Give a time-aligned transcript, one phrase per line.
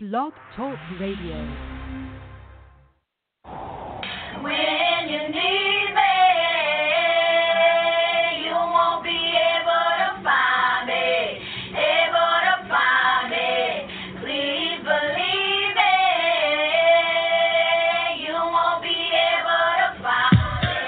[0.00, 1.34] Blog Talk Radio.
[4.40, 6.14] When you need me,
[8.46, 11.42] you won't be able to find me,
[11.74, 13.90] able to find me.
[14.22, 15.98] Please believe me,
[18.22, 20.78] you won't be able to find me,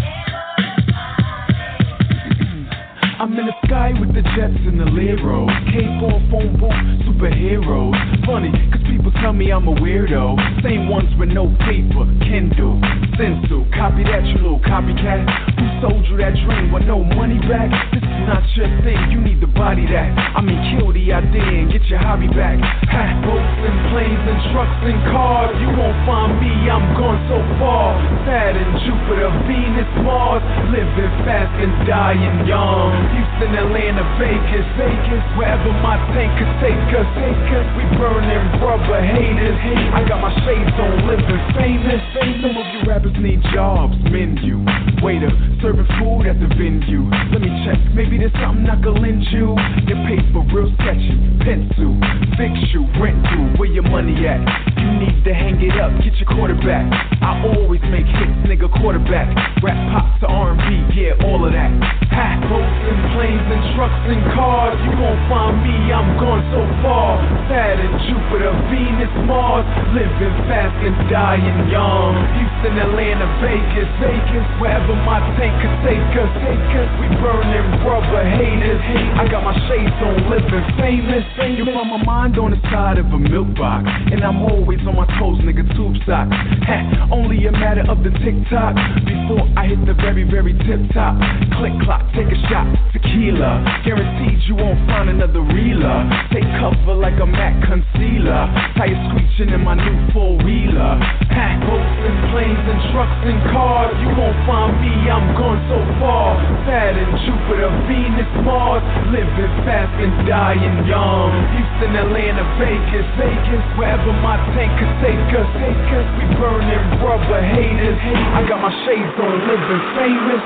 [0.00, 2.72] able to find me.
[3.20, 5.52] I'm in the sky with the jets and the Leros.
[5.74, 7.92] Cape on phone booth, superheroes.
[8.24, 10.62] Funny, cause people tell me I'm a weirdo.
[10.62, 12.80] Same ones with no paper, Kindle,
[13.14, 13.66] stencil.
[13.76, 15.28] Copy that, you little copycat.
[15.60, 17.68] Who sold you that dream with no money back?
[17.92, 20.12] This is not your thing, you need to body that.
[20.36, 22.60] I mean, kill the idea and get your hobby back.
[22.60, 25.56] Ha, boats and planes and trucks and cars.
[25.60, 27.96] You won't find me, I'm gone so far.
[28.28, 30.44] Saturn, Jupiter, Venus, Mars.
[30.68, 32.92] Living fast and dying young.
[33.16, 35.24] Houston, Atlanta, Vegas, Vegas.
[35.36, 37.66] Wherever my tank could take us, take us.
[37.76, 39.58] We burning rubber haters.
[39.96, 42.02] I got my shades on, living famous.
[42.44, 44.60] Some of you rappers need jobs, menu.
[45.00, 45.32] Waiter,
[45.62, 47.04] serving food at the venue.
[47.32, 49.52] Let me check, maybe there's something I could lend you.
[49.84, 51.92] Get paid for real sketching, pencil,
[52.40, 53.60] fix you, rent you.
[53.60, 54.40] Where your money at?
[54.80, 56.88] You need to hang it up, get your quarterback.
[57.20, 59.28] I always make hits, nigga, quarterback.
[59.60, 61.70] Rap pop to R&B, yeah, all of that.
[62.10, 64.80] Ha, boats and planes and trucks and cars.
[64.80, 67.20] You won't find me, I'm gone so far.
[67.52, 69.68] Saturn, Jupiter, Venus, Mars.
[69.92, 72.16] Living fast and dying young.
[72.40, 74.46] Houston, Atlanta, Vegas, Vegas.
[74.58, 76.90] Wherever my tank could take us.
[77.00, 78.80] We burning rubber haters.
[79.18, 81.24] I got my shades on, living famous.
[81.56, 83.86] You find my mind on the side of a milk box.
[84.12, 86.30] And I'm always on my toes, nigga, tube socks.
[86.66, 88.74] Ha, only a matter of the tick tock.
[89.04, 91.16] Before I hit the very, very tip top.
[91.58, 93.82] Click clock, take a shot, tequila.
[93.84, 96.06] Guaranteed you won't find another reeler.
[96.32, 98.46] Take cover like a Mac concealer.
[98.76, 100.98] Tire screeching in my new four wheeler.
[101.00, 103.94] Ha, boats and planes and trucks and cars.
[104.00, 106.36] You won't find me, I'm gone so far.
[106.68, 108.84] Saturn, Jupiter, Venus, Mars.
[109.08, 111.32] Living fast and dying young.
[111.56, 113.64] Houston, Atlanta, Vegas, Vegas.
[113.80, 116.06] Wherever my tank could take us, take us.
[116.20, 117.96] We burning rubber haters.
[118.36, 120.44] I got my shades on, living famous.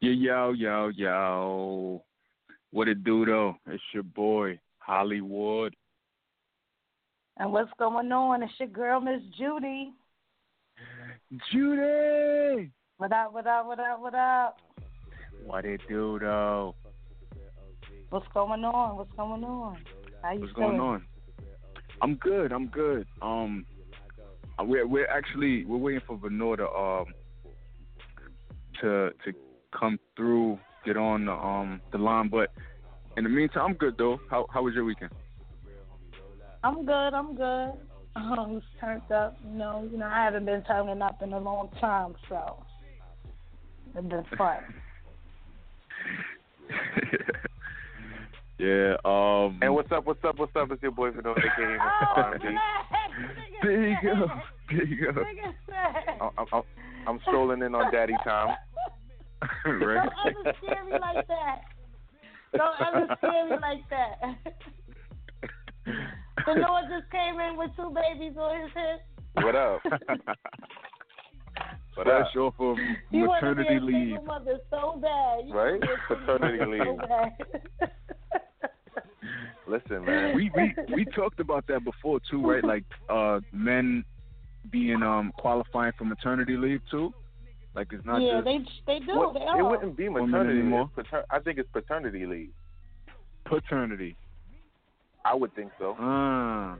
[0.00, 2.02] Yo, yo, yo, yo.
[2.72, 3.54] What it do, though?
[3.68, 5.76] It's your boy, Hollywood.
[7.38, 8.42] And what's going on?
[8.42, 9.92] It's your girl, Miss Judy.
[11.50, 12.70] Judy!
[12.98, 14.56] What up, what up, what up, what up?
[15.44, 16.74] What it do, though?
[18.10, 18.96] What's going on?
[18.96, 19.78] What's going on?
[20.22, 20.76] How you What's feeling?
[20.76, 21.04] going on?
[22.02, 22.52] I'm good.
[22.52, 23.06] I'm good.
[23.22, 23.64] Um,
[24.58, 27.06] uh, we're we're actually we're waiting for Venor to um
[28.80, 29.32] to to
[29.78, 32.28] come through, get on the um the line.
[32.28, 32.50] But
[33.16, 34.20] in the meantime, I'm good though.
[34.30, 35.12] How how was your weekend?
[36.64, 37.72] I'm good, I'm good.
[38.14, 41.38] Um, it's turned up, you know, you know, I haven't been turning up in a
[41.38, 42.62] long time, so
[43.96, 44.58] it's been fun.
[48.58, 48.96] yeah.
[49.04, 49.58] Um.
[49.62, 50.06] And what's up?
[50.06, 50.38] What's up?
[50.38, 50.70] What's up?
[50.70, 52.16] It's your boy Vanilla, aka Mr.
[52.16, 52.44] R&B.
[53.62, 54.26] there you go.
[54.70, 55.22] There you go.
[56.38, 56.62] I'm, I'm,
[57.08, 58.56] I'm strolling in on Daddy time.
[59.66, 60.08] right.
[60.24, 61.62] Don't ever scare me like that.
[62.56, 64.36] Don't ever scare me like that.
[65.86, 69.00] The Noah just came in with two babies on his head.
[69.44, 69.80] What up?
[71.94, 72.36] What Fresh up?
[72.36, 72.78] off of
[73.10, 73.80] You want to be maternity a
[74.14, 74.24] leave.
[74.24, 75.46] mother so bad.
[75.46, 75.72] You Right?
[75.72, 76.98] wanna be a single Paternity leave.
[77.80, 77.88] So.
[79.68, 80.34] Listen, man.
[80.34, 82.64] we we we talked about that before too, right?
[82.64, 84.04] Like uh men
[84.70, 87.12] being um qualifying for maternity leave too.
[87.74, 89.16] Like it's not yeah, just they they do.
[89.16, 90.90] What- they it wouldn't be maternity anymore.
[90.96, 91.06] leave.
[91.06, 92.50] Pater- I think it's paternity leave.
[93.44, 94.16] paternity.
[95.24, 95.96] I would think so.
[95.98, 96.76] Ah.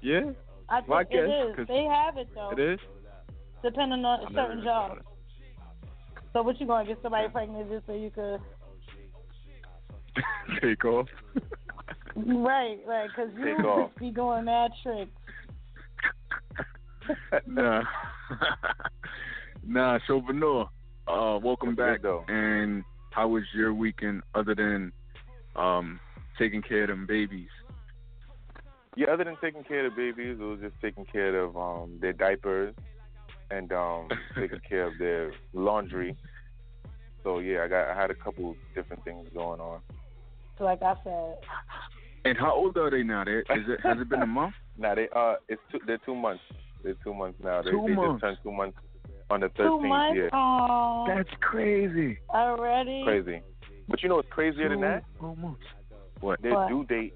[0.00, 0.20] yeah,
[0.68, 1.56] I think well, I guess, is.
[1.56, 2.80] 'cause They have it though, it is.
[3.62, 5.00] depending on I've certain never heard jobs.
[6.32, 8.40] So what you gonna get somebody pregnant just so you could?
[10.62, 11.06] Take off.
[12.16, 13.90] Right, right, because you Take off.
[13.98, 15.10] be doing mad tricks.
[17.46, 17.82] nah.
[19.66, 20.64] nah, so Venor,
[21.06, 22.02] uh, welcome What's back.
[22.02, 22.24] good, though?
[22.28, 24.92] And how was your weekend other than
[25.56, 25.98] um
[26.38, 27.48] taking care of them babies?
[28.96, 31.98] Yeah, other than taking care of the babies, it was just taking care of um
[32.00, 32.74] their diapers
[33.50, 34.08] and um
[34.38, 36.16] taking care of their laundry.
[37.22, 39.80] So yeah, I got I had a couple different things going on.
[40.58, 41.36] So like I said,
[42.24, 43.24] And how old are they now?
[43.24, 44.54] They, is it has it been a month?
[44.76, 46.42] Now they uh it's two they're two months.
[46.82, 47.62] They're two months now.
[47.62, 48.20] They, Two they months.
[48.22, 48.78] just turned two months
[49.30, 49.80] On the thirteenth.
[49.82, 50.18] Two 13th, months?
[50.22, 50.28] yeah.
[50.32, 52.18] Oh, That's crazy.
[52.30, 53.02] already?
[53.04, 53.42] Crazy.
[53.88, 55.02] But you know what's crazier than that?
[55.20, 55.62] Two months.
[56.20, 56.42] What?
[56.42, 56.68] Their What?
[56.68, 57.14] due date.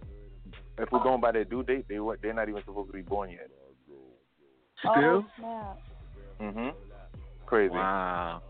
[0.78, 3.02] If we're going by their due date, they wa- they're not even supposed to be
[3.02, 3.48] born yet.
[4.78, 5.26] Still?
[5.42, 5.76] Oh.
[6.40, 6.74] Mhm.
[7.46, 7.74] Crazy.
[7.74, 8.42] Wow.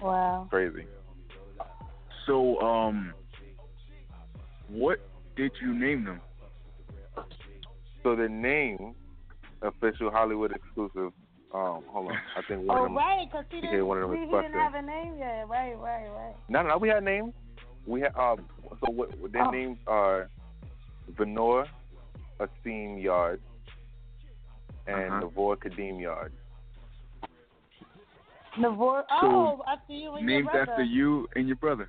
[0.00, 0.46] Wow.
[0.50, 0.86] Crazy.
[2.26, 3.14] So, um,
[4.68, 5.00] what
[5.36, 6.20] did you name them?
[8.02, 8.94] So the name,
[9.62, 11.12] official Hollywood exclusive.
[11.54, 12.18] Um, hold on.
[12.36, 12.96] I think one Oh, of them.
[12.96, 14.82] Oh right, because he Yeah, didn't, one of them he, was he didn't have a
[14.82, 15.48] name yet.
[15.48, 16.34] Right, right, right.
[16.48, 17.34] No, no, we had names.
[17.86, 18.46] We had um.
[18.84, 19.10] So what?
[19.32, 19.50] Their Oh.
[19.50, 20.28] names are
[21.16, 21.66] Venor,
[22.40, 23.40] Asim Yard,
[24.86, 25.20] and Uh-huh.
[25.22, 26.32] Navor Kadim Yard.
[28.58, 30.72] Navor, So, oh, after you and Named your brother.
[30.72, 31.88] after you and your brother.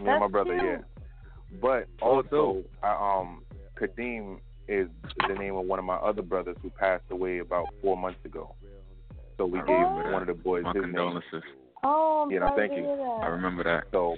[0.00, 0.64] Me and my brother, cute.
[0.64, 1.58] yeah.
[1.60, 2.70] But Oh, also, dope.
[2.82, 3.42] I, um,
[3.80, 4.38] Kadim
[4.68, 4.88] is
[5.28, 8.54] the name of one of my other brothers who passed away about four months ago.
[9.36, 11.20] So we I gave one of the boys My his name.
[11.84, 12.82] Oh, I'm You know, thank you.
[12.82, 13.20] that.
[13.22, 13.84] I remember that.
[13.92, 14.16] So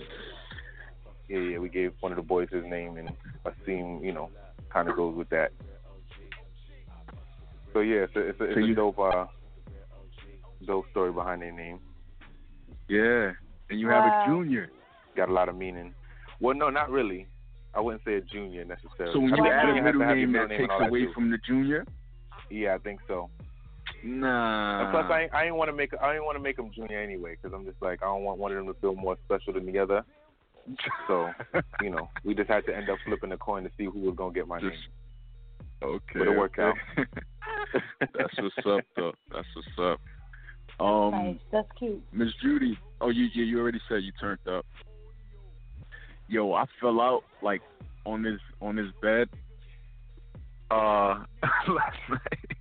[1.29, 3.11] yeah, yeah, we gave one of the boys his name, and
[3.45, 4.31] Asim, you know,
[4.71, 5.53] kind of goes with that.
[7.73, 9.27] So yeah, it's a, it's a, it's So a you- dope, uh,
[10.67, 11.81] dope story behind their name.
[12.89, 13.33] Yeah.
[13.71, 14.71] And you have a junior.
[15.17, 15.95] Got a lot of meaning.
[16.41, 17.27] Well, no, not really.
[17.75, 19.13] I wouldn't say a junior necessarily.
[19.15, 20.73] So when you add a middle to have your name middle that name and takes
[20.73, 21.85] all that, away from the junior,
[22.51, 23.31] Yeah, I think so.
[24.05, 24.83] nah.
[24.83, 26.71] And plus, I ain't- I didn't want to make I didn't want to make them
[26.73, 29.17] junior anyway because I'm just like I don't want one of them to feel more
[29.25, 30.05] special than the other.
[31.07, 31.31] So
[31.83, 34.15] you know, we just had to end up flipping the coin to see who was
[34.17, 34.81] gonna get my Just- name.
[35.83, 36.19] Okay.
[36.19, 36.79] But it worked okay.
[36.97, 37.07] out.
[38.17, 39.13] That's what's up, though.
[39.31, 39.99] That's what's
[40.81, 40.85] up.
[40.85, 41.37] Um, nice.
[41.53, 42.03] That's cute.
[42.13, 42.79] Miss Judy.
[43.01, 44.65] Oh, you you you already said you turned up.
[46.29, 47.61] Yo, I fell out like
[48.07, 49.29] on this on this bed.
[50.71, 51.25] Uh,
[51.69, 52.57] last night.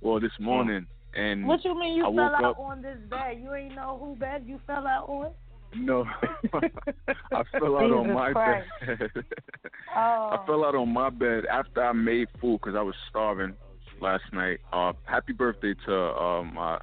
[0.00, 3.38] Well, this morning, and What you mean you I fell out up- on this bed?
[3.40, 5.30] You ain't know who bed you fell out on?
[5.76, 6.04] No,
[7.32, 8.68] I fell out on my Christ.
[8.86, 9.10] bed.
[9.96, 10.30] Oh.
[10.32, 13.54] I fell out on my bed after I made food because I was starving
[14.00, 14.58] last night.
[14.72, 16.78] Uh, happy birthday to um, uh,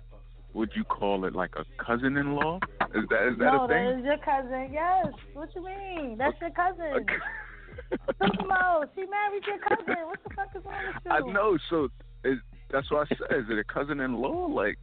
[0.54, 2.60] would you call it like a cousin-in-law?
[2.96, 3.86] Is that is that no, a thing?
[3.86, 4.70] that is your cousin.
[4.72, 5.08] Yes.
[5.34, 6.18] What you mean?
[6.18, 6.86] That's your cousin.
[6.86, 9.96] A cou- Talking she married your cousin.
[10.06, 11.12] What the fuck is wrong with you?
[11.12, 11.58] I know.
[11.70, 11.90] So
[12.24, 12.38] is,
[12.72, 13.38] that's what I said.
[13.38, 14.48] Is it a cousin-in-law?
[14.48, 14.78] Like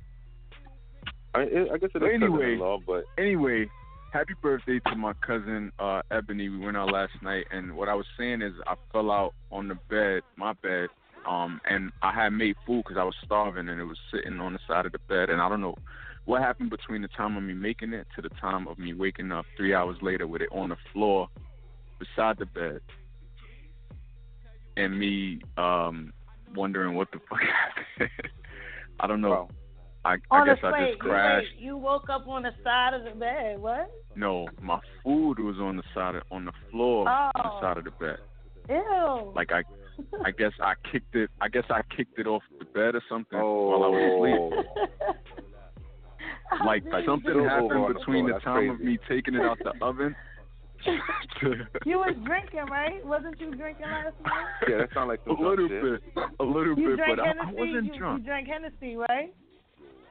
[1.35, 1.41] I,
[1.73, 2.29] I guess it is Anyway.
[2.39, 3.67] cousin-in-law, but anyway,
[4.13, 6.51] happy birthday to my cousin uh Ebony.
[6.51, 9.69] We went out last night and what I was saying is I fell out on
[9.69, 10.89] the bed, my bed,
[11.27, 14.53] um and I had made food cuz I was starving and it was sitting on
[14.53, 15.77] the side of the bed and I don't know
[16.27, 19.33] what happened between the time of me making it to the time of me waking
[19.33, 21.29] up 3 hours later with it on the floor
[21.99, 22.83] beside the bed.
[24.77, 26.13] And me um
[26.55, 28.11] wondering what the fuck happened.
[29.01, 29.31] I don't know.
[29.31, 29.49] wow.
[30.05, 31.47] I, I on guess the I just crashed.
[31.57, 33.61] Wait, you woke up on the side of the bed.
[33.61, 33.91] What?
[34.17, 37.61] No, my food was on the side of, on the floor on the Oh.
[37.61, 38.19] side of the bed.
[38.69, 39.33] Ew.
[39.35, 39.63] Like I
[40.25, 43.39] I guess I kicked it I guess I kicked it off the bed or something
[43.39, 44.61] while I was oh.
[44.61, 44.67] asleep.
[46.61, 49.41] Oh, Like How something happened on the between the that's time of me taking it
[49.43, 50.15] out the oven
[51.87, 53.05] You was drinking, right?
[53.07, 54.47] Wasn't you drinking last night?
[54.69, 55.83] yeah, that sounds like a little shit.
[55.83, 56.25] bit.
[56.41, 57.57] A little You bit, drank but I, I Hennessy.
[57.57, 58.19] wasn't you, drunk.
[58.21, 59.33] you drank Hennessy, right?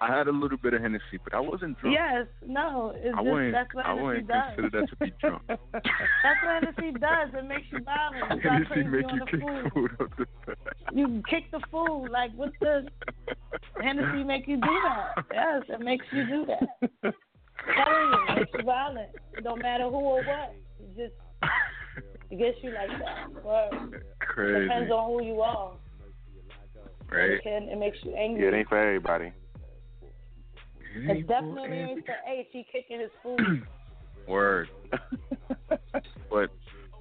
[0.01, 1.95] I had a little bit of Hennessy, but I wasn't drunk.
[1.95, 2.25] Yes.
[2.45, 2.91] No.
[2.95, 4.43] It's I just wouldn't that's what I Hennessy wouldn't does.
[4.55, 5.41] consider that to be drunk.
[5.47, 7.29] That's what Hennessy does.
[7.37, 8.33] It makes you violent.
[8.35, 9.71] You got Hennessy make on you kick food.
[9.73, 10.57] food up the bed.
[10.93, 12.09] You kick the food.
[12.09, 12.87] Like what's the
[13.81, 15.23] Hennessy make you do that?
[15.31, 17.13] Yes, it makes you do that.
[17.75, 19.09] Telling you, it makes you violent.
[19.37, 20.55] It don't matter who or what.
[20.79, 21.13] It just
[22.31, 23.43] it gets you like that.
[23.43, 24.03] Word.
[24.19, 24.63] Crazy.
[24.67, 25.73] Depends on who you are.
[27.11, 27.31] right?
[27.31, 28.41] It can it makes you angry.
[28.43, 29.31] Yeah, it ain't for everybody.
[30.95, 32.47] It definitely ain't for H.
[32.51, 33.63] He kicking his food.
[34.27, 34.69] Word.
[36.31, 36.49] But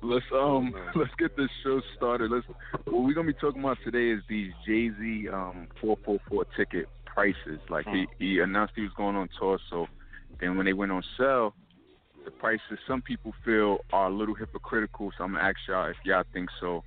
[0.03, 2.31] let's um let's get this show started.
[2.31, 2.47] Let's
[2.85, 6.45] what we're gonna be talking about today is these Jay Z um four four four
[6.57, 7.61] ticket prices.
[7.69, 9.87] Like he he announced he was going on tour, so
[10.41, 11.55] then when they went on sale,
[12.25, 15.13] the prices some people feel are a little hypocritical.
[15.17, 16.83] So I'm gonna ask y'all if y'all think so.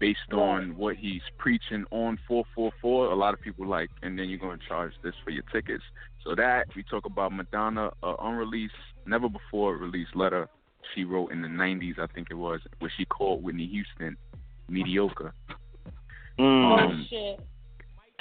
[0.00, 4.38] Based on what he's preaching on 444, a lot of people like, and then you're
[4.38, 5.84] going to charge this for your tickets.
[6.24, 8.74] So that we talk about Madonna, uh, unreleased,
[9.06, 10.48] never before released letter
[10.94, 14.16] she wrote in the 90s, I think it was, where she called Whitney Houston
[14.68, 15.32] mediocre.
[16.38, 17.40] oh Um, shit.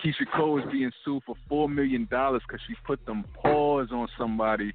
[0.03, 4.07] Keyshia Cole is being sued for four million dollars because she put them paws on
[4.17, 4.73] somebody.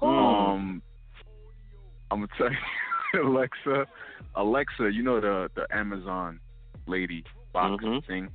[0.00, 0.80] Um,
[2.10, 2.56] I'm gonna tell you,
[3.24, 3.86] Alexa,
[4.36, 6.40] Alexa, you know the the Amazon
[6.86, 8.04] lady box Mhm.
[8.06, 8.28] thing.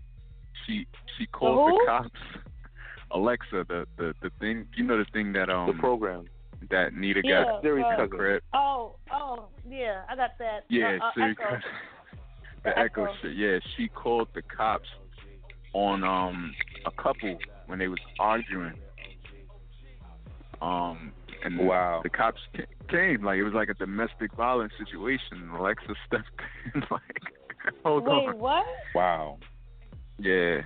[0.66, 0.88] She
[1.18, 2.20] she called the cops.
[3.12, 4.68] Alexa, the the the thing.
[4.76, 6.28] You know the thing that um the program.
[6.70, 8.40] that Nita Yeah, got Siri uh, cousin.
[8.54, 10.62] Oh, oh, yeah, I got that.
[10.70, 11.58] Yeah, uh, uh, Siri Echo.
[12.64, 13.14] The The echo Echo.
[13.22, 13.36] shit.
[13.36, 14.88] Yeah, she called the cops
[15.74, 17.38] on um a couple
[17.68, 18.74] when they was arguing.
[20.62, 21.12] Um
[21.44, 22.02] and Wow.
[22.04, 25.50] the cops ca- came like it was like a domestic violence situation.
[25.58, 26.30] Alexa stepped
[26.76, 27.22] in like,
[27.84, 28.40] hold Wait, on.
[28.40, 28.66] what?
[28.96, 29.38] Wow.
[30.18, 30.62] Yeah.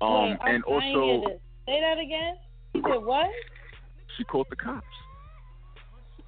[0.00, 1.38] Um Wait, I'm and I ain't hear also this.
[1.66, 2.34] Say that again.
[2.74, 3.26] You said what?
[4.16, 4.84] she called the cops.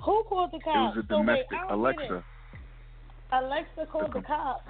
[0.04, 0.66] Who called the cops?
[0.66, 0.96] It cops?
[0.96, 2.24] was a So wait, domestic I don't get Alexa.
[3.32, 4.62] Alexa called the cops.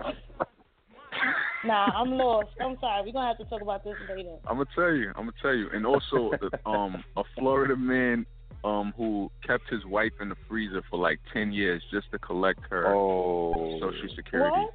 [1.64, 2.50] Nah, I'm lost.
[2.61, 3.02] I'm sorry.
[3.06, 4.37] We're gonna have to talk about this later.
[4.46, 5.08] I'm gonna tell you.
[5.16, 5.68] I'm gonna tell you.
[5.73, 6.30] And also,
[6.64, 8.25] um, a Florida man,
[8.66, 12.61] um, who kept his wife in the freezer for like ten years just to collect
[12.68, 13.78] her Oh.
[13.80, 14.50] social security.
[14.50, 14.75] What?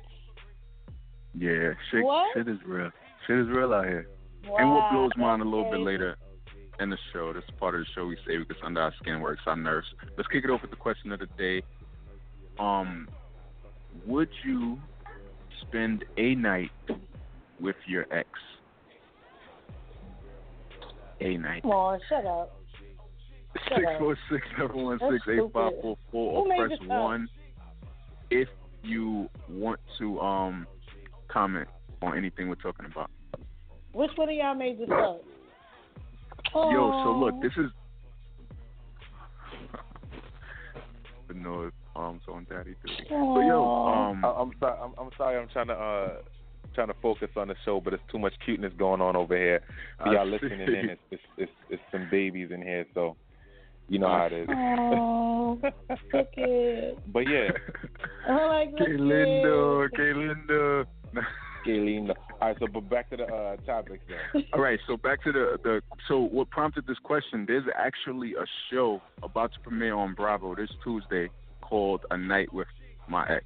[1.34, 2.28] Yeah, shit, What?
[2.36, 2.90] shit is real.
[3.28, 4.08] Shit is real out here.
[4.48, 6.16] Wow, and what blows mine a little bit later
[6.80, 7.32] in the show.
[7.34, 9.88] This is part of the show we say because under our skin works our nerves.
[10.18, 11.62] Let's kick it off with the question of the day.
[12.60, 13.08] Um,
[14.06, 14.80] would you
[15.62, 16.72] spend a night
[17.60, 18.28] with your ex?
[21.20, 21.62] A night.
[21.62, 22.61] Come on, shut up.
[23.68, 24.00] Shut Six up.
[24.00, 27.28] four six seven one six eight five four four Who or press one
[28.30, 28.48] if
[28.84, 30.68] you want to um
[31.28, 31.68] comment
[32.02, 33.10] on anything we're talking about.
[33.94, 35.22] Which one of y'all made this up?
[36.54, 37.42] Yo, so look, Oh.
[37.42, 37.72] this is
[41.28, 43.04] the noise arms on daddy duty.
[43.10, 44.78] So yo, um I, I'm sorry.
[44.82, 45.38] I'm, I'm sorry.
[45.38, 46.10] I'm trying to uh
[46.74, 49.62] trying to focus on the show, but it's too much cuteness going on over here.
[50.02, 53.16] For y'all listening in, it's, it's it's it's some babies in here, so
[53.92, 54.48] you know how it is.
[54.50, 55.60] Oh,
[56.14, 56.98] it.
[57.14, 57.50] But yeah,
[58.28, 59.92] I like look Kaylinda, it.
[60.00, 60.86] Kaylinda.
[61.68, 62.10] Gayleen.
[62.10, 64.46] All right, so but back to the uh topics then.
[64.54, 67.44] All right, so back to the the so what prompted this question?
[67.46, 71.30] There's actually a show about to premiere on Bravo this Tuesday
[71.62, 72.68] called A Night with
[73.10, 73.44] My Ex,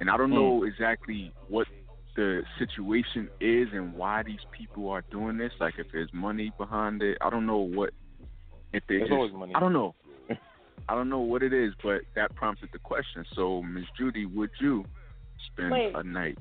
[0.00, 1.66] and I don't know exactly what
[2.14, 5.52] the situation is and why these people are doing this.
[5.58, 7.90] Like if there's money behind it, I don't know what.
[8.74, 9.52] If they There's just, always money.
[9.54, 9.94] I don't know.
[10.88, 13.24] I don't know what it is, but that prompted the question.
[13.34, 14.84] So, Miss Judy, would you
[15.52, 15.94] spend Wait.
[15.94, 16.36] a night?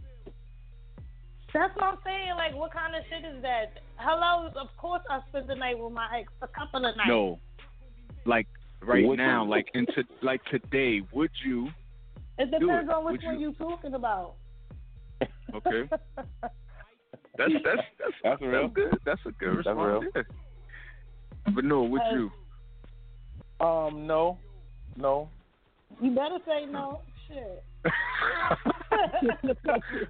[1.54, 2.32] That's what I'm saying.
[2.36, 3.80] Like, what kind of shit is that?
[3.98, 7.08] Hello, of course I spend the night with my ex a couple of nights.
[7.08, 7.40] No,
[8.25, 8.48] like
[8.82, 9.50] right Would now, you?
[9.52, 11.68] like into like today, would you?
[12.40, 12.94] it depends it.
[12.94, 13.50] on which Would one you?
[13.50, 14.34] you talking about.
[15.22, 15.88] Okay,
[17.38, 18.68] that's that's that's That's real.
[18.70, 18.98] good.
[19.06, 19.78] That's a good That's response.
[19.78, 20.12] real.
[20.16, 20.22] Yeah.
[21.54, 22.32] But no, with Uh, you?
[23.66, 24.38] Um, no,
[24.96, 25.30] no.
[26.02, 27.02] you better say no.
[27.28, 27.64] Shit.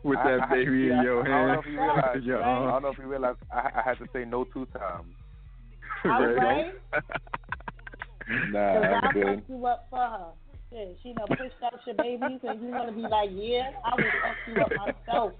[0.04, 1.60] With that I- baby yeah, in your I don't know hand.
[1.60, 2.24] if you realize.
[2.24, 2.68] Your Right.
[2.68, 3.36] I don't know if you realize.
[3.52, 5.14] I, I had to say no two times.
[6.04, 6.74] I'm right.
[8.52, 9.26] Nah, Cause I'm I good.
[9.38, 10.26] fucked you up for her.
[10.70, 14.12] Shit, she done pushed out your babies, and you wanna be like, yeah, I will
[14.22, 14.72] fuck you up
[15.08, 15.34] myself.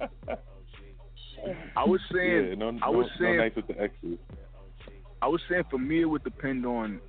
[1.36, 1.58] Shit.
[1.76, 4.20] I was saying, yeah, no, I was no, saying, no nights with the exes.
[5.24, 7.00] I was saying for me it would depend on,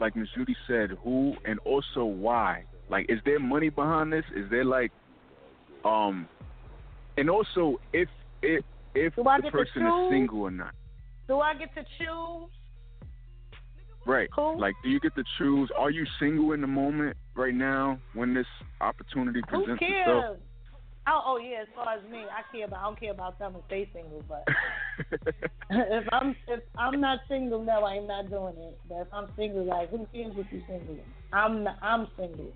[0.00, 0.28] like Ms.
[0.34, 2.64] Judy said, who and also why.
[2.88, 4.24] Like, is there money behind this?
[4.34, 4.90] Is there like,
[5.84, 6.26] um,
[7.18, 8.08] and also if
[8.40, 10.72] if if Do the person is single or not.
[11.26, 12.50] Do I get to choose?
[14.06, 14.30] Right.
[14.34, 14.58] Who?
[14.58, 15.70] Like, do you get to choose?
[15.76, 18.46] Are you single in the moment right now when this
[18.80, 20.38] opportunity presents itself?
[21.08, 21.62] Oh, oh yeah.
[21.62, 22.80] As far as me, I care about.
[22.80, 24.44] I don't care about them if they single, but
[25.70, 28.78] if I'm if I'm not single, no, I'm not doing it.
[28.88, 30.98] But if I'm single, like who cares if you're single?
[31.32, 32.52] I'm not, I'm single.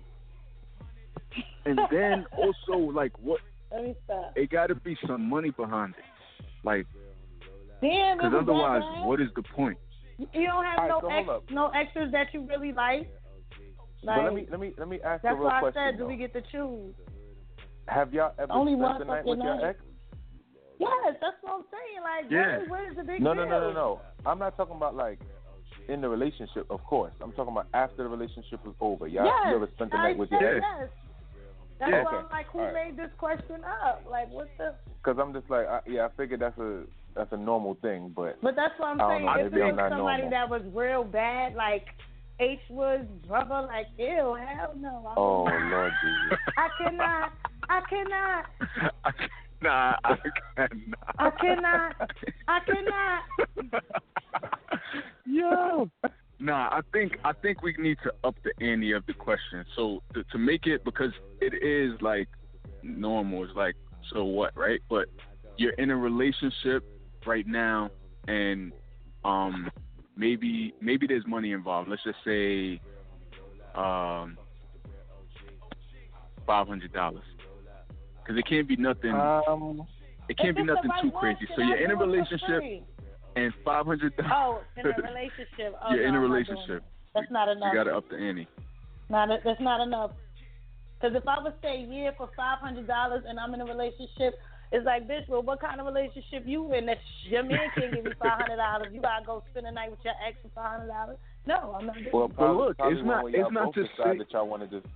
[1.65, 3.39] and then also, like, what?
[3.71, 4.33] Let me stop.
[4.35, 6.45] It got to be some money behind it.
[6.63, 6.85] Like,
[7.81, 9.05] Damn, because otherwise, bad?
[9.05, 9.77] what is the point?
[10.19, 13.09] You don't have right, no so ex, no exes that you really like.
[14.03, 15.81] Like but let me let me let me ask that's a real why I question.
[15.91, 16.93] said, do we get to choose?
[17.87, 19.79] Have y'all ever Only spent the night with your ex?
[20.79, 22.01] Yes, that's what I'm saying.
[22.03, 22.89] Like, Yeah.
[22.89, 23.45] is the big No, deal?
[23.45, 24.01] no, no, no, no.
[24.25, 25.19] I'm not talking about like
[25.89, 27.13] in the relationship, of course.
[27.21, 29.07] I'm talking about after the relationship was over.
[29.07, 30.65] Y'all, yes, you ever spent the I night with your ex?
[30.79, 30.89] yes.
[31.79, 32.03] That's Yeah.
[32.03, 32.73] why I'm like, who right.
[32.73, 34.05] made this question up?
[34.09, 34.75] Like, what the?
[35.03, 36.83] Because I'm just like, I, yeah, I figured that's a
[37.15, 39.25] that's a normal thing, but But that's what I'm saying.
[39.25, 40.29] know, if maybe it I'm was somebody normal.
[40.29, 41.85] that was real bad, like
[42.39, 45.05] H was brother, like ew, hell no.
[45.07, 45.43] I oh.
[45.43, 46.39] Lord Jesus.
[46.57, 47.31] I cannot.
[47.69, 48.45] I cannot.
[49.03, 49.11] I
[49.61, 50.15] nah, I
[50.55, 50.71] cannot.
[51.19, 51.95] I cannot.
[52.47, 53.83] I cannot.
[55.25, 55.89] Yo.
[56.39, 59.63] Nah, I think I think we need to up the ante of the question.
[59.75, 62.27] So to, to make it because it is like
[62.81, 63.43] normal.
[63.43, 63.75] It's like
[64.11, 64.81] so what, right?
[64.89, 65.05] But
[65.57, 66.83] you're in a relationship
[67.25, 67.89] right now,
[68.27, 68.73] and
[69.23, 69.69] um,
[70.15, 71.89] maybe maybe there's money involved.
[71.89, 72.79] Let's just say,
[73.75, 74.37] um,
[76.45, 77.23] five hundred dollars,
[78.21, 79.11] because it can't be nothing.
[79.11, 79.85] Um,
[80.29, 81.47] it can't be nothing too crazy.
[81.55, 82.87] So you're in a do it for relationship
[83.35, 84.63] and five hundred dollars.
[84.77, 85.75] in a relationship.
[85.83, 86.83] Oh, you're in no, a not doing relationship.
[87.13, 87.69] That's not enough.
[87.71, 88.47] You got to up the ante.
[89.09, 90.11] Not a, that's not enough.
[90.99, 93.65] Because if I would stay a year for five hundred dollars and I'm in a
[93.65, 94.35] relationship,
[94.73, 96.87] it's like, bitch, well, what kind of relationship you in?
[96.87, 96.97] That
[97.29, 98.87] your man can't give you five hundred dollars.
[98.91, 101.17] You gotta go spend a night with your ex for five hundred dollars.
[101.45, 102.09] No, I'm not doing.
[102.11, 102.35] well, it.
[102.35, 104.69] probably, look, probably it's not- y'all it's not both just decide say- that y'all want
[104.69, 104.91] to just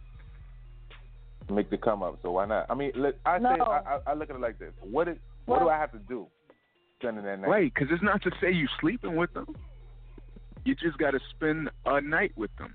[1.52, 2.18] make the come up.
[2.24, 2.66] So why not?
[2.70, 3.66] I mean, look, I say No.
[3.66, 4.74] I, I, I look at it like this.
[4.82, 6.28] What is what do I have to do?
[7.00, 7.48] Spending that night.
[7.48, 9.46] Right, because it's not to say you sleeping with them.
[10.66, 12.74] You just got to spend a night with them.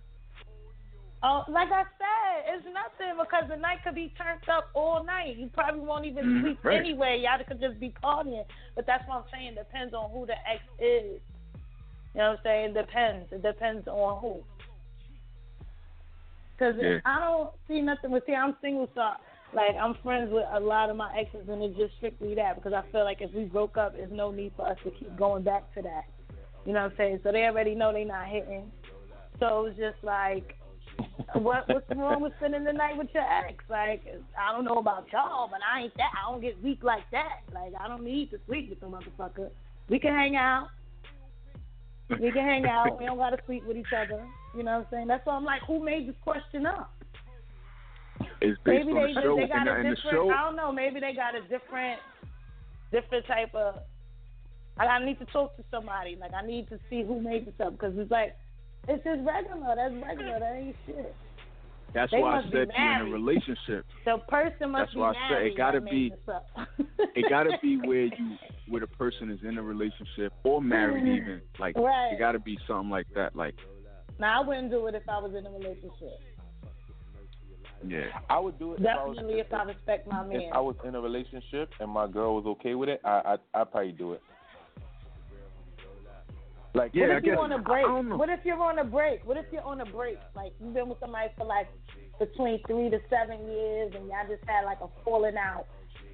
[1.25, 5.37] Oh, like I said, it's nothing because the night could be turned up all night.
[5.37, 6.81] You probably won't even Mhm, sleep right.
[6.81, 7.21] anyway.
[7.23, 8.45] Y'all could just be partying.
[8.75, 9.55] But that's what I'm saying.
[9.55, 11.21] Depends on who the ex is.
[12.15, 12.71] You know what I'm saying?
[12.71, 13.33] It depends.
[13.33, 14.45] It depends on who.
[16.57, 16.99] Because Yeah.
[17.05, 18.35] I don't see nothing with see.
[18.35, 19.15] I'm single, so
[19.53, 22.73] like I'm friends with a lot of my exes, and it's just strictly that because
[22.73, 25.45] I feel like if we broke up, there's no need for us to keep going
[25.45, 26.05] back to that.
[26.65, 27.21] You know what I'm saying?
[27.23, 28.71] So they already know they're not hitting.
[29.41, 30.57] So it's just like,
[31.35, 33.63] what what's wrong with spending the night with your ex?
[33.69, 34.03] Like
[34.39, 36.11] I don't know about y'all, but I ain't that.
[36.17, 37.41] I don't get weak like that.
[37.55, 39.51] Like I don't need to sleep with the motherfucker.
[39.89, 40.69] We can hang out.
[42.11, 42.99] We can hang out.
[42.99, 44.27] We don't gotta sleep with each other.
[44.57, 45.07] You know what I'm saying?
[45.09, 46.93] That's why I'm like, who made this question up?
[48.41, 49.99] It's based Maybe on they the show, they got and, a different.
[50.11, 50.31] show.
[50.31, 50.73] I don't know.
[50.73, 52.01] Maybe they got a different,
[52.91, 53.77] different type of.
[54.79, 56.17] Like I need to talk to somebody.
[56.21, 58.35] Like I need to see who made this up because it's like,
[58.89, 59.75] it's just regular.
[59.77, 60.39] That's regular.
[60.41, 61.15] That ain't shit.
[61.95, 63.85] That's they why I must be said you're in a relationship.
[64.07, 66.47] The person must That's be why I said it gotta be- made this up.
[67.15, 68.37] It got to be where you,
[68.69, 71.17] where the person is in a relationship or married, mm.
[71.17, 71.43] even.
[71.59, 72.13] Like Right.
[72.15, 73.37] it got to be something like that.
[73.37, 73.55] Like
[74.19, 76.19] Now I wouldn't do it if I was in a relationship.
[77.87, 80.41] yeah, I would do it Definitely if if I respect my man.
[80.41, 83.01] if I was in a relationship and my girl was okay with it.
[83.05, 84.23] I I I'd probably do it.
[86.75, 88.19] Like Yeah, what I if you're guess- on a break?
[88.19, 89.27] What if you're on a break?
[89.27, 90.19] What if you're on a break?
[90.35, 91.69] Like you've been with somebody for like
[92.19, 95.67] between three to seven years, and y'all just had like a falling out,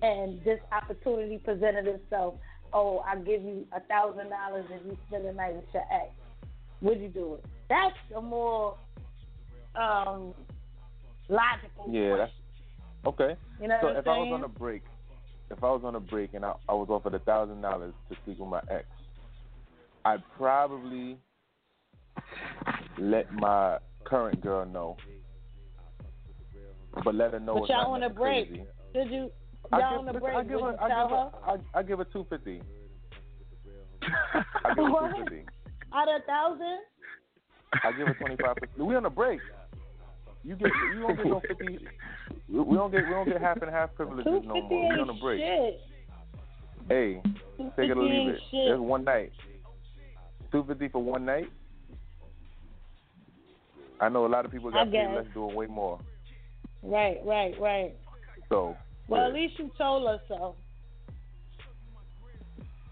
[0.02, 2.34] and this opportunity presented itself.
[2.72, 6.10] Oh, I give you a thousand dollars if you spend the night with your ex.
[6.82, 7.44] Would you do it?
[7.68, 8.76] That's a more
[9.76, 10.34] um
[11.28, 11.86] logical.
[11.88, 12.32] Yeah, that's
[13.06, 13.36] okay.
[13.60, 14.82] You know So what I'm if I was on a break,
[15.50, 18.16] if I was on a break and I, I was offered a thousand dollars to
[18.24, 18.86] sleep with my ex,
[20.08, 21.18] I'd probably
[22.98, 24.96] let my current girl know,
[27.04, 28.48] but let her know But y'all on a break.
[28.48, 28.64] crazy.
[28.94, 29.30] Did you?
[29.70, 30.36] I Y'all give, on listen, break?
[30.36, 31.16] I give her, I give her?
[31.16, 31.30] her,
[31.74, 32.62] I, I give her two fifty.
[34.64, 35.44] I give her two fifty.
[35.92, 36.78] Out of a thousand?
[37.84, 38.78] I give her twenty five percent.
[38.78, 39.40] We on a break.
[40.42, 41.78] You get you don't get no fifty.
[42.48, 44.88] We don't get we don't get half and half privileges no more.
[44.88, 45.40] We on a break.
[45.40, 45.80] shit.
[46.88, 47.20] Hey,
[47.76, 48.40] take it or leave it.
[48.50, 48.64] shit.
[48.64, 49.32] There's one night.
[50.50, 51.50] Two fifty for one night.
[54.00, 55.16] I know a lot of people got paid guess.
[55.16, 55.98] less doing way more.
[56.82, 57.96] Right, right, right.
[58.48, 58.76] So
[59.08, 59.26] Well, yeah.
[59.28, 60.54] at least you told us so.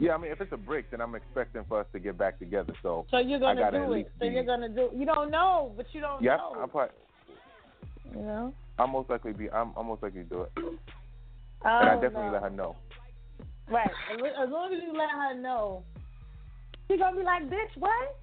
[0.00, 2.38] yeah, I mean if it's a break, then I'm expecting for us to get back
[2.38, 2.74] together.
[2.82, 4.10] So So you're gonna do it.
[4.18, 4.90] So be- you're gonna do.
[4.94, 6.56] You don't know, but you don't yeah, know.
[6.60, 6.94] I'm probably,
[8.12, 8.52] you know.
[8.78, 10.52] I'm most likely be I'm, I'm most likely do it.
[10.56, 10.62] I
[11.62, 12.32] But I oh, definitely know.
[12.32, 12.76] let her know.
[13.68, 13.90] Right.
[14.12, 15.82] As long as you let her know,
[16.88, 18.16] she gonna be like, "Bitch, what?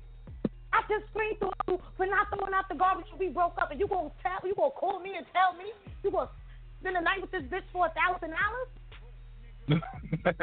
[0.74, 3.72] I just screamed through you for not throwing out the garbage when we broke up,
[3.72, 5.72] and you gonna tell, you gonna call me and tell me
[6.04, 6.30] you gonna
[6.82, 8.70] spend the night with this bitch for a thousand dollars?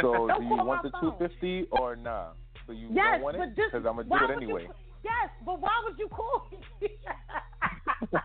[0.00, 2.28] So Don't do you want the 250 or nah?
[2.66, 3.56] So you Yes, don't want it?
[3.56, 4.62] Because I'm gonna do it anyway.
[4.62, 6.58] You, yes, but why would you call me?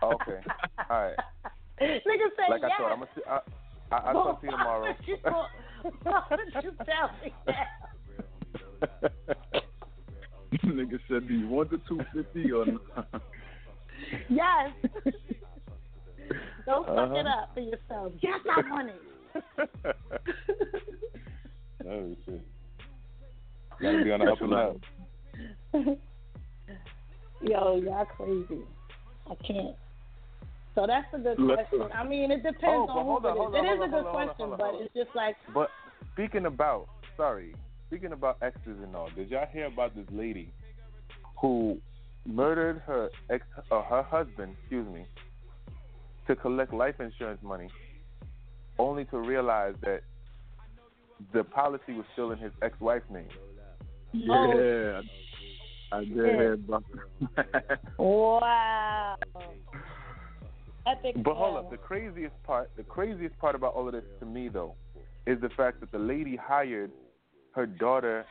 [0.02, 0.40] Okay.
[0.88, 1.16] All right.
[1.80, 2.70] Nigga say Like yes.
[2.74, 3.10] I told, I'm gonna.
[3.14, 3.40] See, I,
[3.92, 4.86] I, I'll talk to you Why tomorrow.
[4.96, 5.50] would you call-
[6.02, 7.68] why would you tell me that?
[10.64, 13.22] Nigga said, "Do you want the 250 or not?"
[14.28, 14.70] Yes.
[16.66, 17.42] Don't fuck it Uh-huh.
[17.42, 18.12] up for yourself.
[18.20, 19.00] Yes, I want it.
[21.88, 22.42] oh shit.
[23.80, 24.76] Gotta be on the up and up.
[27.42, 28.62] Yo, y'all crazy.
[29.30, 29.76] I can't.
[30.74, 31.88] So that's a good question.
[31.94, 33.36] I mean, it depends Oh, on who on, it is.
[33.38, 34.82] hold It on, a good on, question, on, but on.
[34.82, 35.70] it's just like, But
[36.12, 37.54] speaking about, sorry,
[37.86, 40.52] speaking about exes and all, did y'all hear about this lady
[41.40, 41.78] who
[42.26, 45.06] murdered her ex, uh, her husband, excuse me,
[46.26, 47.68] to collect life insurance money,
[48.78, 50.00] only to realize that
[51.32, 53.28] the policy was still in his ex-wife's name.
[54.12, 55.00] Yeah,
[55.92, 56.16] I did shit.
[56.16, 56.84] hear about
[57.36, 57.80] that.
[57.98, 59.16] Wow.
[60.86, 61.16] Epic.
[61.24, 64.48] But hold up, the craziest part, the craziest part about all of this to me
[64.48, 64.74] though,
[65.26, 66.90] is the fact that the lady hired
[67.56, 68.26] her daughter,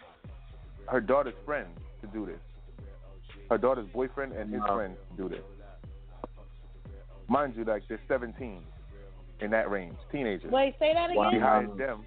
[0.88, 1.68] her daughter's friend
[2.00, 2.40] to do this.
[3.50, 4.76] Her daughter's boyfriend and his Wow.
[4.76, 5.44] friend to do this.
[7.28, 8.64] Mind you, like they're 17
[9.42, 10.52] in that range, teenagers.
[10.52, 11.32] Wait, say that Wow.
[11.32, 12.06] She hired them.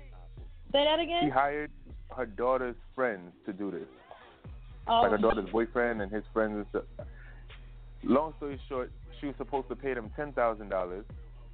[0.72, 1.24] Say that again.
[1.24, 1.72] She hired
[2.16, 3.88] her daughter's friends to do this.
[4.87, 7.07] Oh, like her daughter's boyfriend and his friends and stuff.
[8.04, 11.04] Long story short, she was supposed to pay them ten thousand dollars,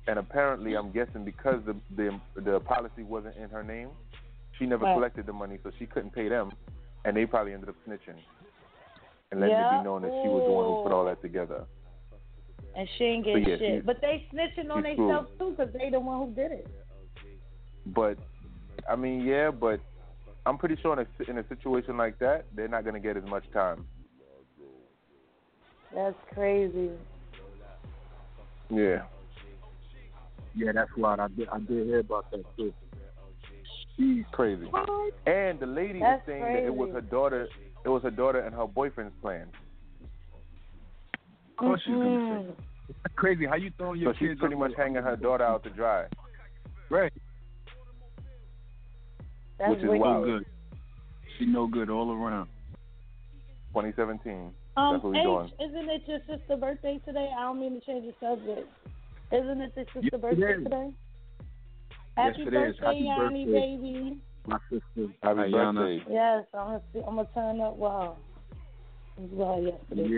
[0.07, 3.89] and apparently, I'm guessing because the the the policy wasn't in her name,
[4.59, 4.95] she never Right.
[4.95, 6.53] collected the money, so she couldn't pay them,
[7.05, 8.19] and they probably ended up snitching
[9.31, 11.65] and letting it be known that she was the one who put all that together.
[12.77, 13.61] and she ain't So, getting yeah, shit.
[13.61, 16.67] she's- But they snitching on themselves too, because they the one who did it.
[17.87, 18.19] But
[18.89, 19.81] I mean, yeah, but
[20.45, 23.25] I'm pretty sure in a, in a situation like that, they're not gonna get as
[23.27, 23.87] much time.
[25.95, 26.91] That's crazy.
[28.71, 29.05] Yeah.
[30.55, 31.21] yeah, that's wild.
[31.21, 32.73] I did I did hear about that too.
[33.97, 34.67] She's crazy.
[35.27, 37.49] And the lady That's was saying that it was her daughter.
[37.85, 39.47] It was her daughter and her boyfriend's plan.
[41.15, 42.55] Of course she's gonna say.
[43.03, 43.47] That's crazy.
[43.47, 46.07] How you throwing your So she's kids pretty much hanging her daughter out to dry.
[46.91, 47.13] Right.
[49.59, 50.01] That's Which is wicked.
[50.01, 50.27] wild.
[50.27, 50.47] No good.
[51.39, 52.49] She no good all around.
[53.73, 54.51] 2017.
[54.77, 55.51] Um, That's what we H, doing.
[55.61, 57.29] isn't it your sister's birthday today?
[57.39, 58.69] I don't mean to change the subject.
[59.33, 60.95] Isn't it your sister's Yes, it birthday is.
[62.17, 62.27] Today?
[62.27, 62.53] Yes, Happy it is.
[62.53, 63.77] birthday, Happy Yanni, birthday.
[63.77, 64.19] baby.
[64.47, 65.75] My sister Happy Ayana.
[65.75, 66.13] birthday.
[66.13, 67.77] Yes, I'm gonna see, I'm gonna turn up.
[67.77, 68.17] Wow.
[69.17, 70.09] It was yesterday.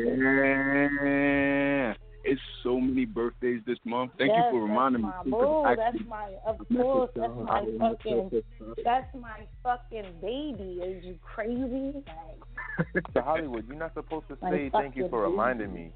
[1.04, 1.94] Yeah.
[2.28, 4.11] It's so many birthdays this month.
[4.18, 5.09] Thank yes, you for reminding me.
[5.12, 5.82] that's too, my 'cause boo.
[5.85, 8.42] actually- That's my, of course, that's my I fucking,
[8.85, 10.80] that's my fucking baby.
[10.82, 12.02] Are you crazy?
[12.04, 15.30] Like, So Hollywood, you're not supposed to say thank you fucking for baby.
[15.30, 15.92] reminding me.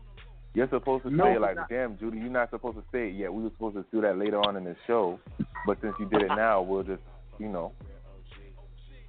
[0.54, 3.14] You're supposed to No, say like, not- "Damn, Judy, you're not supposed to say it
[3.14, 3.32] yet.
[3.32, 5.20] We were supposed to do that later on in the show,
[5.66, 7.02] but since you did it now, we'll just,
[7.38, 7.72] you know."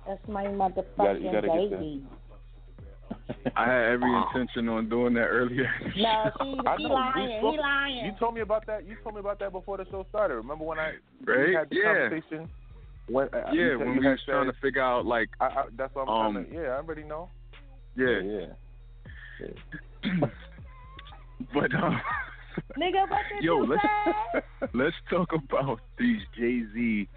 [0.08, 2.04] that's my gotta- motherfucking you gotta baby.
[3.56, 5.70] I had every intention on doing that earlier.
[5.98, 7.40] No, see, I he know, we lying.
[7.40, 8.06] spoke- He lying.
[8.06, 8.88] You told me about that.
[8.88, 10.36] You told me about that before the show started.
[10.36, 10.94] Remember when I
[11.26, 11.56] we Right?
[11.56, 11.84] had the Yeah.
[12.10, 12.50] conversation?
[13.08, 15.46] When, uh, yeah, you said- when we had was trying to figure out like, I,
[15.46, 16.54] I, that's what I'm Um, trying to.
[16.54, 17.30] Yeah, I already know.
[17.96, 18.20] yeah.
[18.20, 18.48] yeah.
[21.54, 22.00] but um,
[22.78, 24.42] Nigga, what did yo, you let's say?
[24.74, 27.08] let's talk about these Jay Z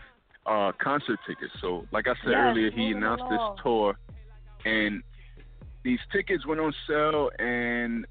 [0.47, 1.53] uh, concert tickets.
[1.61, 3.55] So, like I said Yes, earlier, he announced along.
[3.57, 3.99] this tour,
[4.65, 5.03] and
[5.83, 8.07] these tickets went on sale, and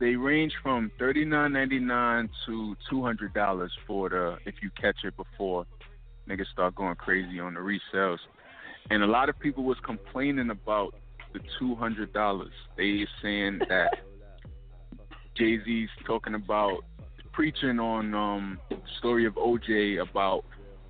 [0.00, 4.70] they range from thirty nine ninety nine to two hundred dollars for the if you
[4.80, 5.66] catch it before
[6.28, 8.18] niggas start going crazy on the resales.
[8.90, 10.94] And a lot of people was complaining about
[11.32, 12.52] the two hundred dollars.
[12.76, 13.98] They saying that
[15.38, 16.78] Jay Z's talking about
[17.32, 18.58] preaching on um
[18.98, 20.44] story of OJ about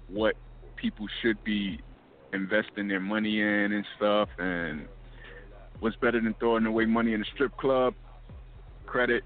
[0.09, 0.35] what
[0.77, 1.79] people should be
[2.33, 4.87] investing their money in and stuff and
[5.81, 7.95] what's better than throwing away money in a strip club,
[8.87, 9.23] credit.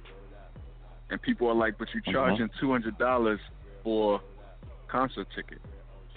[1.11, 3.40] And people are like, but you're charging two hundred dollars
[3.85, 4.20] for
[4.88, 5.58] concert ticket.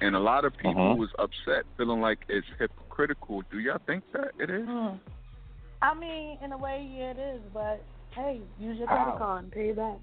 [0.02, 0.96] And a lot of people Uh-huh.
[0.96, 3.44] was upset, feeling like it's hypocritical.
[3.52, 4.66] Do y'all think that it is?
[4.66, 4.96] Hmm.
[5.82, 7.82] I mean, in a way, yeah, it is, but
[8.16, 9.04] hey, use your How?
[9.04, 9.98] credit card and pay it back.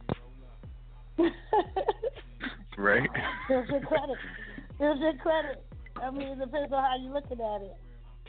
[2.78, 3.08] Right?
[3.48, 4.16] Here's your credit.
[4.78, 5.62] Here's your credit.
[6.02, 7.76] I mean, it depends on how you're looking at it.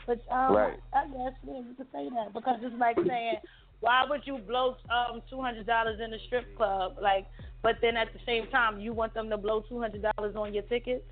[0.06, 0.78] But um, Right.
[0.92, 3.36] I guess yeah, you could say that because it's like saying,
[3.80, 6.96] why would you blow um two hundred dollars in a strip club?
[7.00, 7.26] Like,
[7.62, 10.52] but then at the same time, you want them to blow two hundred dollars on
[10.52, 11.04] your tickets?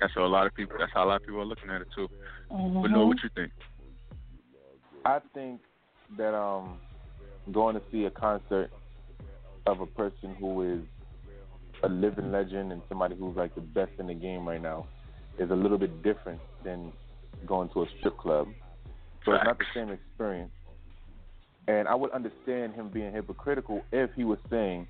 [0.00, 0.76] That's how a lot of people.
[0.78, 2.08] That's how a lot of people are looking at it too.
[2.52, 2.82] Mm-hmm.
[2.82, 3.50] But know what you think?
[5.04, 5.60] I think
[6.16, 6.78] that um,
[7.52, 8.70] going to see a concert
[9.66, 10.80] of a person who is
[11.82, 14.86] a living legend and somebody who's like the best in the game right now
[15.38, 16.92] is a little bit different than
[17.46, 18.48] going to a strip club.
[19.24, 20.52] So it's not the same experience.
[21.68, 24.88] And I would understand him being hypocritical if he was saying,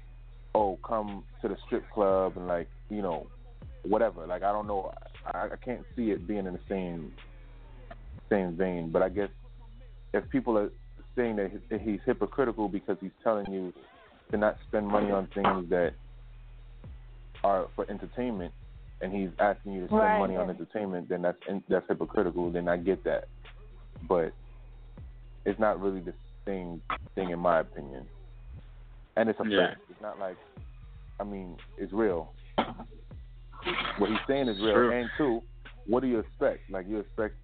[0.54, 3.26] "Oh, come to the strip club and like, you know,
[3.82, 4.92] whatever." Like I don't know,
[5.26, 7.12] I, I can't see it being in the same
[8.30, 8.90] same vein.
[8.92, 9.28] But I guess
[10.14, 10.70] if people are
[11.20, 13.72] saying that he's hypocritical because he's telling you
[14.30, 15.92] to not spend money on things that
[17.44, 18.52] are for entertainment,
[19.00, 20.18] and he's asking you to spend Right.
[20.18, 22.50] money on entertainment, then that's that's hypocritical.
[22.50, 23.28] Then I get that,
[24.08, 24.32] but
[25.44, 26.14] it's not really the
[26.46, 26.82] same
[27.14, 28.08] thing in my opinion.
[29.16, 29.68] And it's a Yeah.
[29.68, 29.80] fact.
[29.90, 30.36] It's not like,
[31.18, 32.32] I mean, it's real.
[33.98, 34.74] What he's saying is real.
[34.74, 34.92] True.
[34.92, 35.42] And two,
[35.86, 36.70] what do you expect?
[36.70, 37.34] Like you expect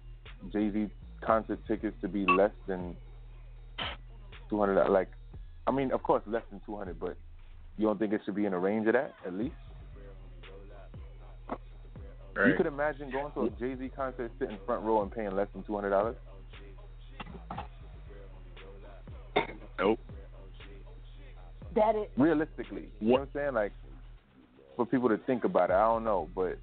[0.51, 0.89] Jay Z
[1.21, 2.95] concert tickets to be less than
[4.49, 4.89] two hundred?
[4.89, 5.09] Like,
[5.65, 7.17] I mean, of course, less than two hundred, but
[7.77, 9.55] you don't think it should be in a range of that at least?
[12.35, 12.49] Right.
[12.49, 15.47] You could imagine going to a Jay Z concert, sitting front row, and paying less
[15.53, 16.15] than two hundred dollars.
[19.79, 19.99] Nope.
[21.75, 23.53] That is Realistically, you know what I'm saying?
[23.53, 23.71] Like,
[24.75, 26.57] for people to think about it, I don't know, but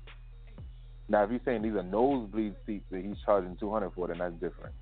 [1.09, 4.19] now if you're saying these are nosebleed seats that he's charging two hundred for, then
[4.19, 4.75] that's different.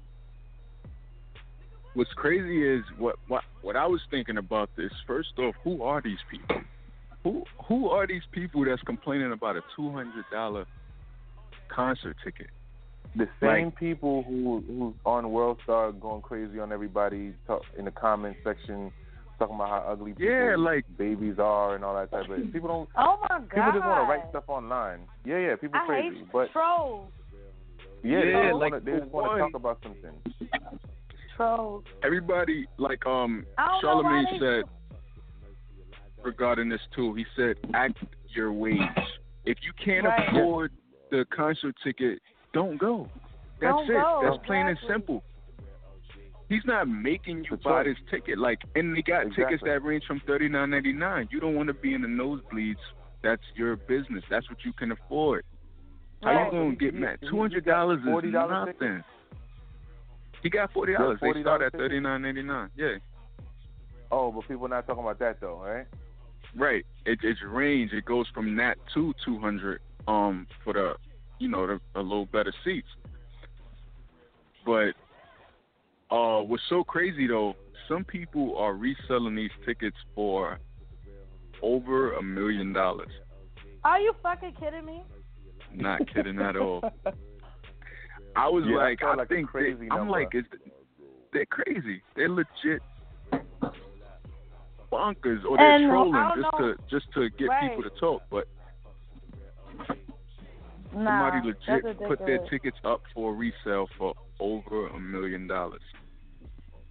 [1.94, 4.90] What's crazy is what what what I was thinking about this.
[5.06, 6.62] First off, who are these people?
[7.24, 10.64] Who who are these people that's complaining about a two hundred dollar
[11.74, 12.48] concert ticket?
[13.14, 17.90] The same people who who's on World Star going crazy on everybody talk, in the
[17.90, 18.90] comment section,
[19.38, 22.68] talking about how ugly people Yeah, like- babies are and all that type of people
[22.68, 23.50] don't Oh my god.
[23.50, 25.00] people just want to write stuff online.
[25.26, 27.10] Yeah, yeah, people I crazy, hate but trolls.
[28.02, 30.14] yeah, they Yeah, just like, wanna, they just want to talk about something.
[31.36, 31.84] Trolls.
[32.04, 34.64] Everybody like um I Charlemagne why they- said
[36.22, 37.14] regarding this too.
[37.14, 37.98] He said act
[38.34, 38.78] your wage.
[39.44, 40.28] If you can't Right.
[40.28, 40.72] afford
[41.10, 42.20] the concert ticket,
[42.52, 43.08] don't go.
[43.60, 43.92] That's Don't it.
[43.94, 45.22] go, That's plain and simple.
[46.48, 47.86] He's not making you That's buy right.
[47.86, 48.38] this ticket.
[48.38, 51.28] Like, and they got tickets that range from thirty nine ninety nine.
[51.30, 52.76] You don't want to be in the nosebleeds.
[53.22, 54.22] That's your business.
[54.28, 55.44] That's what you can afford.
[56.22, 56.52] How Right.
[56.52, 57.18] you gonna get mad?
[57.28, 59.04] Two hundred dollars is $40 ticket?
[60.42, 60.50] Nothing.
[60.52, 61.18] He got forty dollars.
[61.20, 61.80] They $40 start at ticket?
[61.80, 62.70] thirty nine ninety nine.
[62.76, 62.96] Yeah.
[64.10, 65.86] Oh, but people are not talking about that though, right?
[66.54, 66.84] Right.
[67.06, 67.92] It, it's range.
[67.92, 69.80] It goes from that to two hundred.
[70.08, 70.94] Um, for the,
[71.38, 72.88] you know, the a little better seats.
[74.66, 74.94] But,
[76.10, 77.54] uh, what's so crazy though?
[77.88, 80.58] Some people are reselling these tickets for
[81.62, 83.10] over a million dollars.
[83.84, 85.02] Are you fucking kidding me?
[85.74, 86.82] Not kidding at all.
[88.36, 90.48] I was Yeah, like, I like a think crazy they, I'm like, it's,
[91.32, 92.02] they're crazy.
[92.16, 92.82] They're legit
[94.90, 97.70] bonkers, or they're And, trolling just know- to just to get Right.
[97.70, 98.22] people to talk.
[98.30, 98.46] But
[100.94, 105.80] Nah, somebody legit put their tickets up for resale for over a million dollars.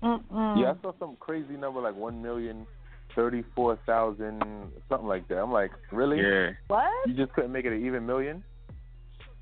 [0.01, 0.59] Mm-mm.
[0.59, 2.65] Yeah, I saw some crazy number like one million
[3.15, 4.41] thirty four thousand
[4.89, 5.37] something like that.
[5.37, 6.19] I'm like, really?
[6.19, 6.89] Yeah, What?
[7.05, 8.43] You just couldn't make it an even million?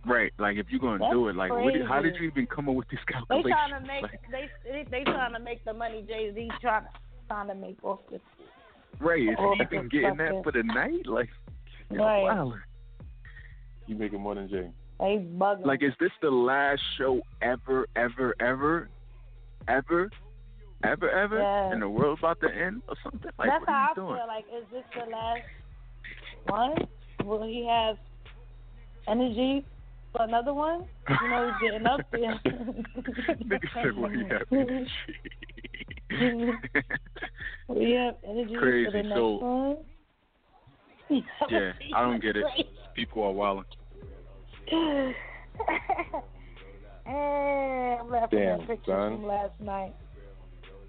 [0.05, 0.31] Right.
[0.39, 2.69] Like if you're gonna That's do it, like, what, did- how did you even come
[2.69, 5.73] up with these They trying to make Like, they they they trying to make the
[5.73, 6.85] money Jay Z trying
[7.27, 8.21] trying to make off this.
[8.99, 9.21] right?
[9.21, 11.05] Is he even getting that fucking- for the night?
[11.05, 11.29] Like,
[11.91, 12.23] Right.
[12.23, 12.53] wow.
[13.87, 14.69] You making more than Jay.
[14.99, 15.65] They bugging.
[15.65, 18.89] Like, is this the last show ever, ever, ever,
[19.67, 20.09] ever,
[20.83, 21.71] ever, ever, Yeah.
[21.71, 23.31] and the world's about to end or something?
[23.39, 24.17] Like, That's what are how you I doing?
[24.17, 24.27] feel.
[24.27, 25.41] Like, is this the last
[26.47, 27.27] one?
[27.27, 27.97] Will he have
[29.07, 29.78] energy for
[30.19, 30.85] another one?
[31.09, 32.39] You know, he's getting up there.
[32.45, 34.91] Nigga said, "Will he have energy?"
[37.67, 39.77] Will he have energy for Crazy, the next so- one?
[41.49, 42.45] yeah, I don't get it.
[42.95, 43.63] People are wilding.
[47.07, 49.15] I'm laughing Damn, at pictures son.
[49.15, 49.95] from last night.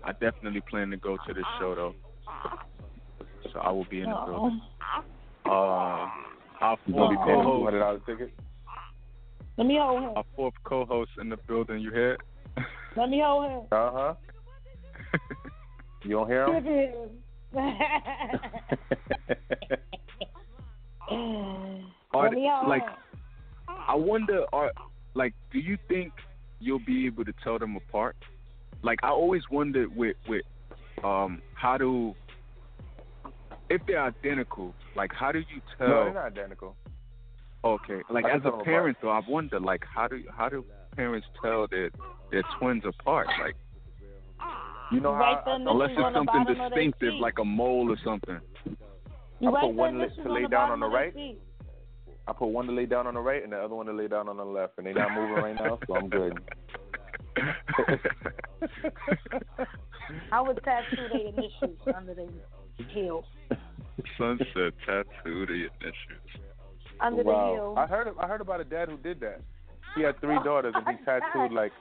[0.04, 1.94] I definitely plan to go to this show though,
[3.52, 4.26] so I will be in the Uh-oh.
[4.26, 4.60] building.
[5.46, 8.32] Uh, our You gonna be paying a two co-host, hundred dollar ticket?
[9.56, 10.10] Let me hold him.
[10.16, 11.80] our fourth co-host in the building.
[11.80, 12.16] You hear?
[12.96, 13.60] Let me hold him.
[13.72, 14.14] Uh huh.
[16.02, 16.92] You don't hear Give him?
[17.52, 17.68] him.
[22.12, 22.96] Are Let me hold like, him.
[23.68, 24.70] I wonder, are
[25.14, 26.12] like, do you think
[26.60, 28.16] you'll be able to tell them apart?
[28.82, 30.42] Like, I always wondered with with
[31.04, 32.14] um how do
[33.68, 35.88] if they're identical, like how do you tell?
[35.88, 36.76] No, they're not identical.
[37.62, 40.64] Okay, like as a parent though, I've wondered like how do how do
[40.96, 41.90] parents tell their
[42.30, 43.26] their twins apart?
[43.40, 43.54] Like
[44.92, 47.90] You know Right how then, unless it's something bottom of their distinctive, like a mole
[47.92, 48.40] or something.
[49.40, 51.14] You I put one there, li- this is to lay down on the right.
[52.26, 54.08] I put one to lay down on the right and the other one to lay
[54.08, 56.38] down on the left, and they're not moving right now, so I'm good.
[60.32, 62.26] I would tattoo their initials under their
[62.88, 63.24] heel.
[64.18, 66.40] Sunset tattoo the initials.
[67.02, 67.52] Under the wow.
[67.54, 67.74] heel.
[67.78, 69.40] I heard I heard about a dad who did that.
[69.96, 71.72] He had three daughters and he tattooed like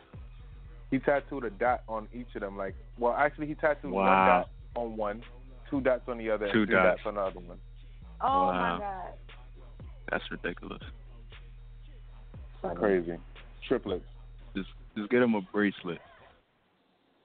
[0.92, 2.58] he tattooed a dot on each of them.
[2.58, 5.22] Like, well, actually, he tattooed one dot on one,
[5.70, 6.98] two dots on the other, Two and three dots.
[7.04, 7.60] dots on the other one.
[8.22, 8.78] oh Wow.
[8.78, 9.14] my God.
[10.12, 10.82] That's ridiculous.
[12.62, 12.76] Funny.
[12.76, 13.18] Crazy.
[13.68, 14.04] Triplets.
[14.56, 16.00] Just just get him a bracelet.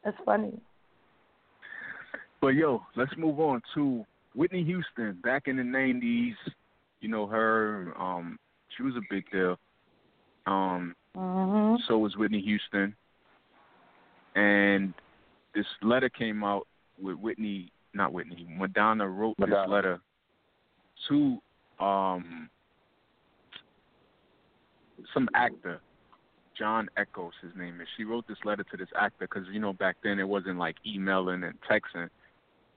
[0.05, 0.53] That's funny.
[2.41, 4.05] But yo, let's move on to
[4.35, 5.19] Whitney Houston.
[5.23, 6.35] Back in the '90s,
[7.05, 7.93] you know her.
[7.99, 8.39] Um,
[8.75, 9.59] she was a big deal.
[10.47, 11.79] Um, Mhm.
[11.87, 12.97] so was Whitney Houston.
[14.37, 14.93] and
[15.55, 16.67] this letter came out
[17.01, 19.63] with Whitney, not Whitney, Madonna wrote Madonna.
[19.63, 20.01] this letter
[21.07, 21.41] to
[21.79, 22.51] um
[25.13, 25.81] some actor,
[26.59, 27.87] John Echoes, his name is.
[27.97, 30.77] She wrote this letter to this actor because you know back then it wasn't like
[30.85, 32.09] emailing and texting.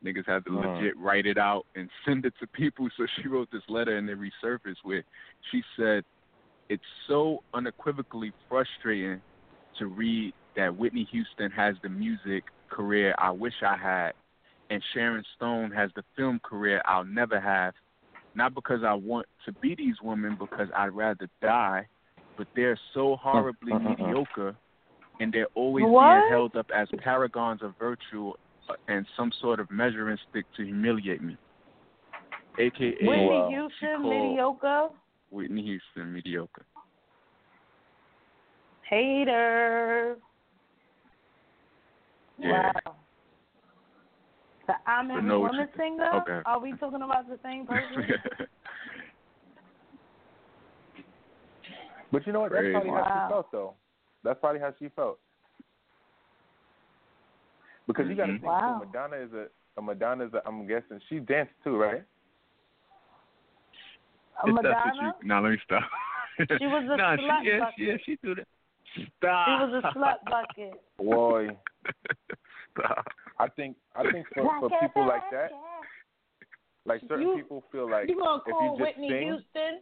[0.03, 0.75] Niggas had to Mhm.
[0.75, 2.89] legit write it out and send it to people.
[2.95, 5.03] So she wrote this letter and it resurfaced where
[5.51, 6.03] she said,
[6.69, 9.21] "It's so unequivocally frustrating
[9.77, 14.13] to read that Whitney Houston has the music career I wish I had,
[14.69, 17.73] and Sharon Stone has the film career I'll never have.
[18.36, 21.88] Not because I want to be these women, because I'd rather die,
[22.38, 24.55] but they're so horribly mediocre,
[25.19, 26.12] and they're always What?
[26.12, 28.33] being held up as paragons of virtue
[28.88, 31.38] and some sort of measuring stick to humiliate me.
[32.60, 33.49] AKA Whitney Wow.
[33.49, 34.89] she Houston, mediocre.
[35.30, 36.65] Whitney Houston mediocre.
[38.89, 40.17] Hater.
[42.39, 42.71] Yeah.
[42.86, 42.95] Wow.
[44.67, 46.10] The I'm But Every Woman you singer?
[46.15, 46.39] Okay.
[46.45, 48.06] Are we talking about the same person?
[52.12, 52.51] But you know what?
[52.51, 52.73] That's Crazy.
[52.73, 53.73] probably how she felt, though.
[54.23, 55.19] That's probably how she felt.
[57.88, 58.41] Because you got to Mhm.
[58.41, 58.80] think, Wow.
[58.82, 59.47] too, Madonna is a,
[59.78, 62.04] a Madonna is a, I'm guessing she danced too, right?
[64.43, 64.76] A that's Madonna?
[64.86, 65.84] what you, now let me stop.
[66.60, 67.73] She was a nah, slut she, yeah, bucket.
[67.78, 68.47] she, yeah, she do that.
[68.95, 70.84] She was a slut bucket.
[70.97, 71.58] Boy,
[72.78, 73.08] Stop.
[73.39, 75.52] I think I think for, for people like that,
[76.86, 79.82] like certain You- people feel like You gonna if call you just Whitney sing, Houston?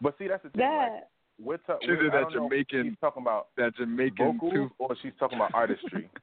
[0.00, 0.60] but see that's the thing.
[0.68, 1.08] Like, That.
[1.40, 4.38] We're ta- She we're, did that don't know if Jamaican- She's talking about That Jamaican
[4.38, 4.70] vocals too.
[4.78, 6.08] or she's talking about artistry.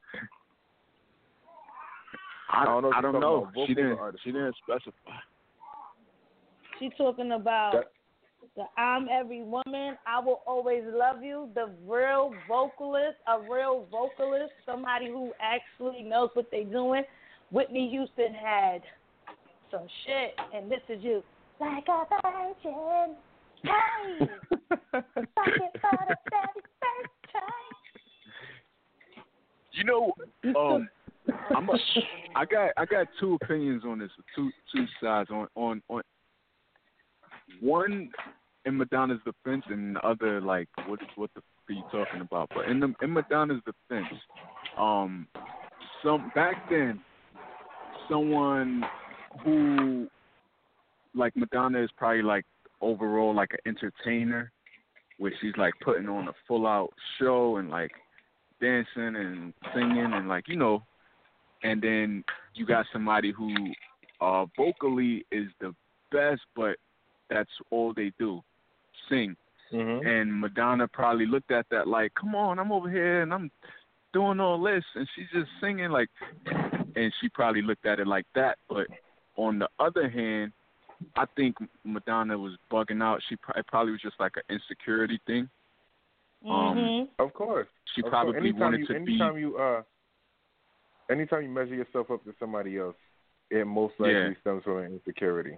[2.52, 3.52] I, I don't know if I don't know.
[3.68, 4.00] She didn't.
[4.24, 5.18] She didn't specify.
[6.80, 7.92] She talking about That-
[8.56, 14.52] the I'm Every Woman, I Will Always Love You, the real vocalist, a real vocalist,
[14.66, 17.04] somebody who actually knows what they're doing.
[17.52, 18.82] Whitney Houston had
[19.72, 21.24] some shit, and this is you.
[21.60, 23.16] Like a virgin.
[23.66, 24.30] Time.
[29.72, 30.12] You know,
[30.60, 30.90] um,
[31.56, 31.74] I'm a,
[32.36, 36.02] I got I got two opinions on this, two two sides on on on
[37.62, 38.10] one
[38.66, 42.50] in Madonna's defense and the other like what what the are you talking about?
[42.54, 44.14] But in the in Madonna's defense,
[44.78, 45.28] um,
[46.04, 47.00] some back then,
[48.10, 48.84] someone
[49.44, 50.08] who
[51.16, 52.46] like Madonna is probably like
[52.82, 54.52] overall like an entertainer,
[55.18, 57.92] where she's like putting on a full out show and like
[58.62, 60.84] dancing and singing and like you know.
[61.64, 63.54] And then you got somebody who
[64.22, 65.74] uh vocally is the
[66.12, 66.78] best but
[67.30, 68.42] that's all they do
[69.08, 69.36] sing.
[69.72, 73.52] Hmm and madonna probably looked at that like come on i'm over here and i'm
[74.14, 76.10] doing all this and she's just singing like
[76.96, 78.58] and she probably looked at it like that.
[78.68, 78.88] But
[79.36, 80.52] on the other hand
[81.16, 85.20] i think madonna was bugging out she pro- it probably was just like an insecurity
[85.26, 85.50] thing
[86.46, 87.10] Um, Mhm.
[87.20, 87.68] Of course.
[87.94, 88.12] she Of course.
[88.12, 89.84] probably anytime wanted you, to be anytime you uh
[91.10, 92.96] anytime you measure yourself up to somebody else,
[93.50, 94.34] it most likely Yeah.
[94.42, 95.58] stems from an insecurity.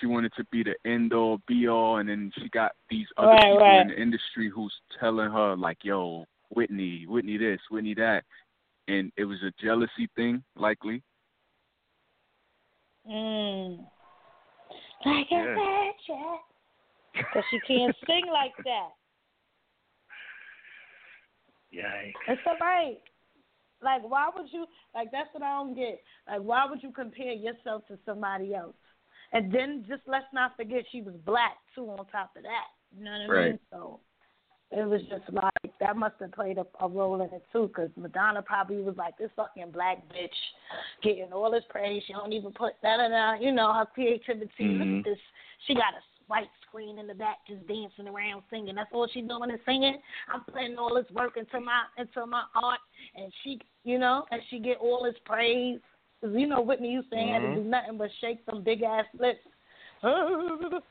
[0.00, 3.28] she wanted to be the end all be all and then she got these other
[3.30, 3.80] Right, people right.
[3.82, 8.24] in the industry who's telling her like yo whitney whitney this whitney that
[8.88, 11.02] and it was a jealousy thing likely
[13.08, 13.86] Mm.
[15.04, 15.54] Like a Yeah.
[15.54, 16.38] virgin.
[17.14, 18.90] Because she can't sing like that.
[21.72, 22.12] Yikes.
[22.28, 22.98] It's all right.
[23.82, 26.02] Like, why would you, like, that's what I don't get.
[26.26, 28.74] Like, why would you compare yourself to somebody else?
[29.32, 32.68] And then just let's not forget she was black, too, on top of that.
[32.96, 33.58] You know what I mean?
[33.70, 34.00] So
[34.70, 37.90] it was just like, that must have played a, a role in it, too, because
[37.96, 40.28] Madonna probably was like, this fucking black bitch
[41.02, 42.02] getting all this praise.
[42.06, 44.50] She don't even put da da da, you know, her creativity.
[44.60, 44.98] Look Mhm.
[44.98, 45.18] at this.
[45.66, 48.74] She got a white screen in the back just dancing around singing.
[48.74, 50.00] That's all she's doing is singing.
[50.32, 52.80] I'm putting all this work into my into my art,
[53.14, 55.80] and she, you know, and she get all this praise.
[56.20, 59.40] 'Cause you know Whitney Houston had to do nothing but shake some big ass lips.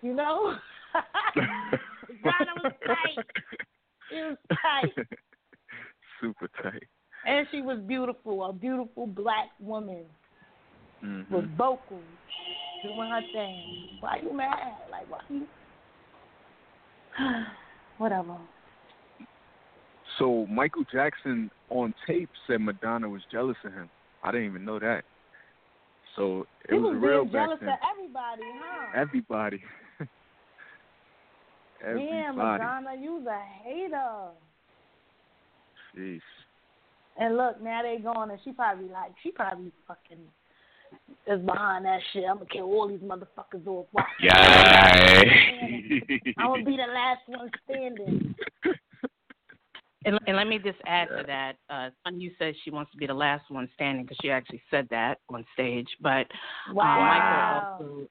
[0.00, 0.56] You know,
[2.24, 3.24] Madonna was tight.
[4.10, 5.06] It was tight,
[6.20, 6.84] super tight
[7.26, 10.04] and she was beautiful, a beautiful black woman
[11.00, 12.04] hmm with vocals,
[12.82, 13.98] doing her thing.
[14.00, 14.56] Why you mad?
[14.90, 15.46] Like why you?
[17.98, 18.36] Whatever.
[20.18, 23.88] so michael jackson on tape said madonna was jealous of him
[24.22, 25.04] i didn't even know that
[26.16, 28.92] so it He was, was real jealous of everybody, huh?
[28.94, 29.62] everybody
[31.84, 34.28] everybody Yeah, Madonna, you's a hater.
[35.96, 36.20] Jeez.
[37.20, 40.18] And look, now they gone, and she probably like, she probably fucking
[41.26, 42.24] is behind that shit.
[42.28, 43.86] I'm gonna kill all these motherfuckers off.
[43.92, 44.06] Watch.
[44.22, 45.22] Yeah.
[46.38, 48.34] I'm gonna be the last one standing.
[50.04, 51.16] And, and let me just add Yeah.
[51.18, 51.56] to that.
[51.68, 54.86] Uh, Sunyu says she wants to be the last one standing because she actually said
[54.90, 55.88] that on stage.
[56.00, 56.26] But
[56.70, 57.76] uh, Wow.
[57.78, 58.08] Michael also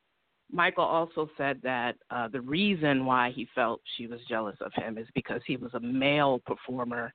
[0.52, 4.98] Michael also said that uh, the reason why he felt she was jealous of him
[4.98, 7.14] is because he was a male performer,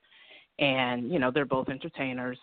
[0.59, 2.37] and you know they're both entertainers,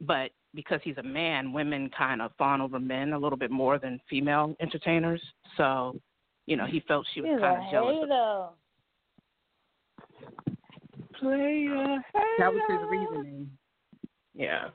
[0.00, 3.78] but because he's a man, women kind of fawn over men a little bit more
[3.78, 5.22] than female entertainers.
[5.56, 5.96] So,
[6.46, 7.96] you know, he felt she was kind of jealous.
[8.02, 8.08] Of,
[11.22, 12.04] hater.
[12.38, 13.50] that was his reasoning.
[14.34, 14.68] Yeah.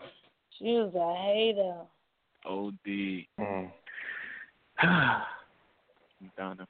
[0.58, 1.82] She was a hater.
[2.46, 3.26] OD.
[3.40, 3.72] Mm.
[6.38, 6.67] Donna.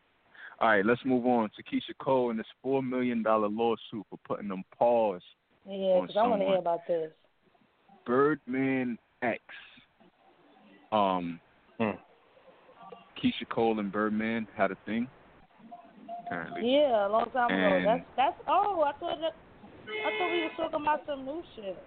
[0.59, 4.17] All right, let's move on to Keyshia Cole and this four million dollar lawsuit for
[4.27, 5.21] putting them paws.
[5.67, 7.11] Yeah, On 'cause I want to hear about this.
[8.05, 9.41] Birdman X.
[10.91, 11.39] Um,
[11.77, 11.91] Hmm.
[13.17, 15.07] Keyshia Cole and Birdman had a thing.
[16.25, 16.73] Apparently.
[16.73, 17.83] Yeah, a long time ago.
[17.85, 18.41] That's that's.
[18.47, 19.33] Oh, I thought that.
[19.87, 21.77] I thought we were talking about some new shit.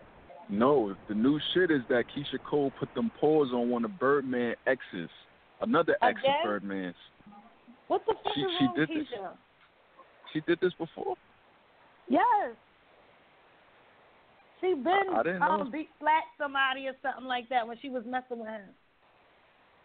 [0.49, 4.57] No, the new shit is that Keyshia Cole put them paws on one of Birdman
[4.67, 5.11] X's,
[5.61, 6.95] another ex of Birdman's.
[7.89, 9.09] What the fuck She- is she did this.
[10.33, 11.17] She did this before.
[12.09, 12.55] Yes.
[14.61, 15.47] She been I- I didn't know.
[15.63, 18.69] um beat slapped somebody or something like that when she was messing with him.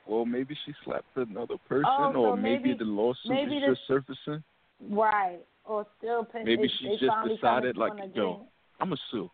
[0.05, 3.61] Well, maybe she slapped another person, Oh, so or maybe, maybe- the lawsuit maybe is
[3.69, 4.43] this- just surfacing.
[4.82, 5.39] Right.
[5.63, 8.45] Or still Maybe they, she they just decided, like, yo.
[8.80, 9.32] I'm a sue.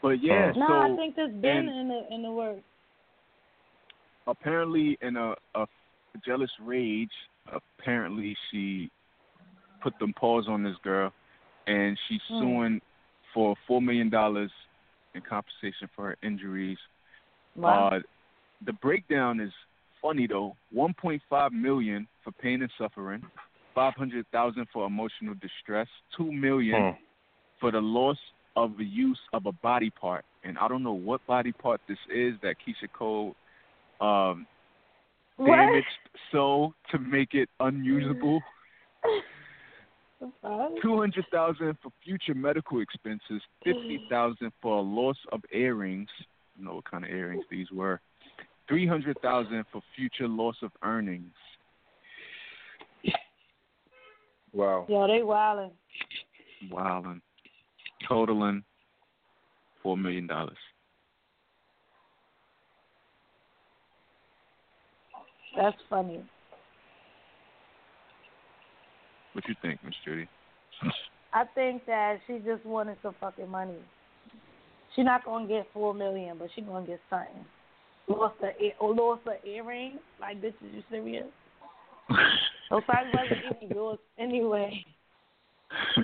[0.00, 2.62] But yeah, No, so I think there's been and- in the in the works.
[4.26, 5.66] Apparently in a, a
[6.24, 7.10] jealous rage,
[7.78, 8.90] apparently she
[9.82, 11.12] put them paws on this girl,
[11.66, 12.40] and she's Hmm.
[12.40, 12.80] suing
[13.34, 14.50] for four million dollars
[15.14, 16.78] in compensation for her injuries.
[17.54, 17.88] Wow.
[17.88, 18.00] Uh,
[18.64, 19.52] the breakdown is
[20.00, 20.56] funny though.
[20.72, 23.22] One point five million for pain and suffering,
[23.74, 26.96] five hundred thousand for emotional distress, two million Mm.
[27.60, 28.18] for the loss
[28.56, 30.24] of the use of a body part.
[30.44, 33.34] And I don't know what body part this is that Keyshia Cole
[34.00, 34.46] um
[35.38, 35.86] damaged
[36.32, 38.40] so to make it unusable.
[40.82, 46.08] Two hundred thousand for future medical expenses, fifty thousand for a loss of earrings.
[46.18, 46.24] I
[46.58, 48.00] don't know what kind of earrings these were.
[48.66, 51.34] Three hundred thousand for future loss of earnings.
[54.52, 54.86] Wow.
[54.88, 55.70] Yo, they wildin'.
[56.70, 57.20] Wilding.
[58.08, 58.64] Totaling
[59.82, 60.56] four million dollars.
[65.56, 66.22] That's funny.
[69.32, 70.28] What you think, Miss Juudy?
[71.32, 73.78] I think that she just wanted some fucking money.
[74.94, 77.44] She not gonna get four million, but she gonna get something.
[78.08, 79.98] Lost her ear, or lost her earring.
[80.20, 81.26] Like, bitch, is you serious?
[82.70, 84.84] Those probably wasn't even yours anyway.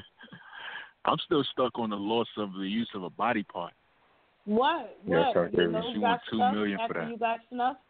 [1.05, 3.73] I'm still stuck on the loss of the use of a body part.
[4.45, 4.97] What?
[5.07, 5.33] Yeah, What?
[5.33, 5.73] sorry, you Karen.
[5.73, 7.11] know, She you want got two stuff for that.
[7.11, 7.81] You got snuffed.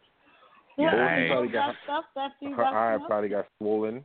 [0.77, 1.27] Yeah, What?
[1.29, 3.09] Probably got got- stuffed after you Her eye snuffed?
[3.09, 4.03] probably got swollen,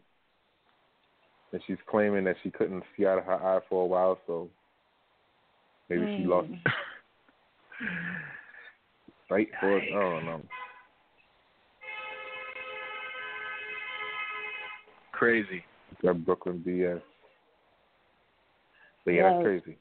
[1.53, 4.51] and she's claiming that she couldn't see out of her eye for a while, so
[5.89, 6.29] maybe she Mm.
[6.29, 6.49] lost
[9.29, 9.85] sight for it.
[9.91, 10.43] I don't know.
[15.12, 15.64] Crazy.
[16.03, 17.03] That Brooklyn BS.
[19.05, 19.45] But yeah, that's Yes.
[19.45, 19.79] crazy.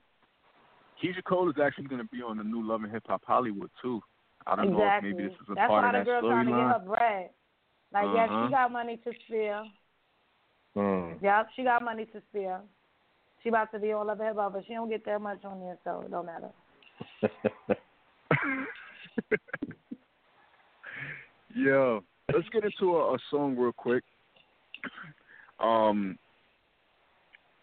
[1.02, 3.70] Keyshia Cole is actually going to be on the new Love and Hip Hop Hollywood
[3.82, 4.02] too.
[4.48, 4.84] I don't exactly.
[4.84, 6.60] know if maybe this is a That's part why the that girl trying to get
[6.60, 7.30] her bread.
[7.94, 8.46] Like, yes, Uh-huh.
[8.46, 9.64] she got money to spare.
[10.76, 11.22] Mm.
[11.22, 12.62] Yep, she got money to spare.
[13.44, 15.78] She about to be all of it, but she don't get that much on there,
[15.84, 16.52] so it don't matter.
[21.56, 24.04] Yo, let's get into a, a song real quick.
[25.60, 26.20] Um,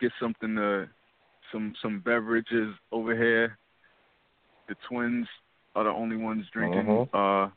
[0.00, 0.88] get something to
[1.52, 3.58] some some beverages over here.
[4.68, 5.28] The twins
[5.74, 7.48] are the only ones drinking, uh,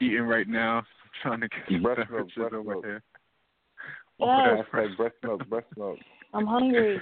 [0.00, 0.78] eating right now.
[0.78, 0.84] I'm
[1.22, 2.84] trying to get some Breast milk, breast over milk.
[2.84, 3.02] here.
[4.18, 4.28] Yes.
[4.28, 5.98] Oh, that's Hashtag breast milk, breast milk.
[6.34, 7.00] I'm hungry.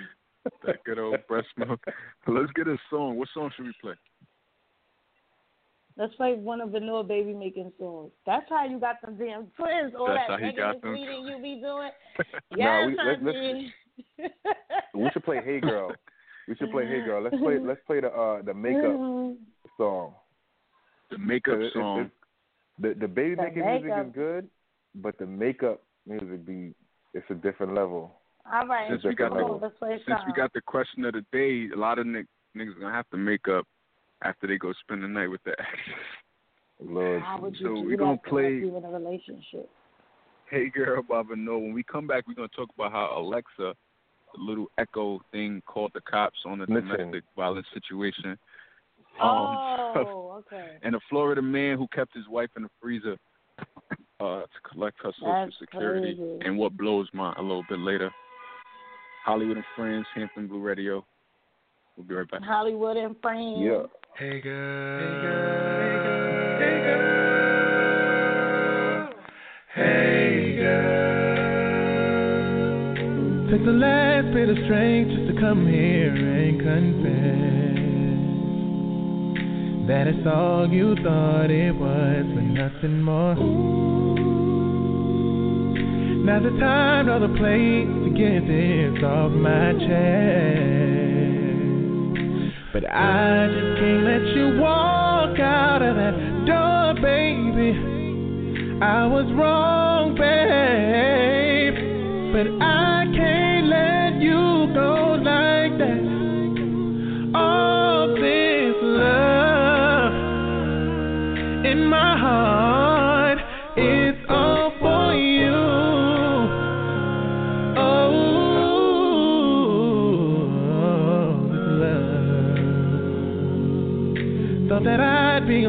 [0.67, 1.81] that good old breast milk.
[2.27, 3.17] Let's get a song.
[3.17, 3.95] What song should we play?
[5.97, 8.11] Let's play one of Vanilla Baby making songs.
[8.27, 9.95] That's how you got them damn twins.
[9.97, 11.91] All That's that how he got them tweeting you be doing.
[12.57, 13.23] Nah, Yes, we- let's-
[14.19, 14.33] let's-
[14.95, 15.93] We should play Hey Girl.
[16.49, 17.23] We should play Hey Girl.
[17.23, 19.37] Let's play let's play the uh the makeup Mhm.
[19.77, 20.15] song.
[21.15, 22.01] The makeup It- it- song.
[22.01, 22.11] it-
[22.79, 24.51] the the baby The making music is good,
[24.97, 26.75] but the makeup music be
[27.15, 28.21] it's a different level.
[28.53, 30.61] All right, Since we got come the- on, let's play a Since we got the
[30.61, 33.67] question of the day, a lot of Nick, niggas gonna have to make up
[34.23, 35.95] after they go spend the night with their exes.
[36.81, 37.23] Lord.
[37.23, 39.71] How would So do we that gonna to play- you in a relationship?
[40.47, 41.59] Hey girl, Baba No.
[41.59, 43.75] When we come back, we're gonna talk about how Alexa,
[44.35, 46.89] the little echo thing, called the cops on a Listen.
[46.89, 48.37] domestic violence situation.
[49.21, 49.57] Um,
[49.97, 50.77] Oh, okay.
[50.83, 53.17] and a Florida man who kept his wife in the freezer
[54.21, 56.39] uh, to collect her social That's security, crazy.
[56.45, 58.11] and what blows my a little bit later.
[59.27, 61.05] Holliewood and Friends, Hampton Blu Radio.
[61.97, 62.43] We'll be right back.
[62.43, 63.59] Holliewood and Friends.
[63.61, 63.85] Yeah.
[64.19, 65.01] Hey girl.
[65.01, 66.59] Hey girl.
[66.59, 67.15] Hey girl.
[69.75, 71.05] Hey girl.
[73.51, 77.74] Took the last bit of strength just to come here and confess
[79.87, 83.35] that it's all you thought it was, but nothing more.
[86.25, 90.95] Now the time nor the place to get this off my chest.
[92.73, 96.17] But I just can't let you walk out of that
[96.47, 97.77] door, baby.
[98.81, 101.75] I was wrong, babe.
[102.33, 102.84] But I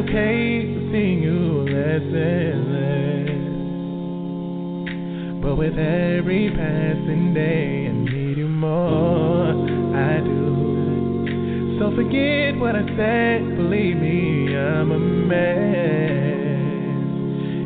[0.08, 3.30] okay with seeing you less and less.
[5.42, 9.50] But with every passing day, I need you more.
[9.96, 11.80] I do.
[11.80, 15.66] So forget what I said, believe me, I'm a mess.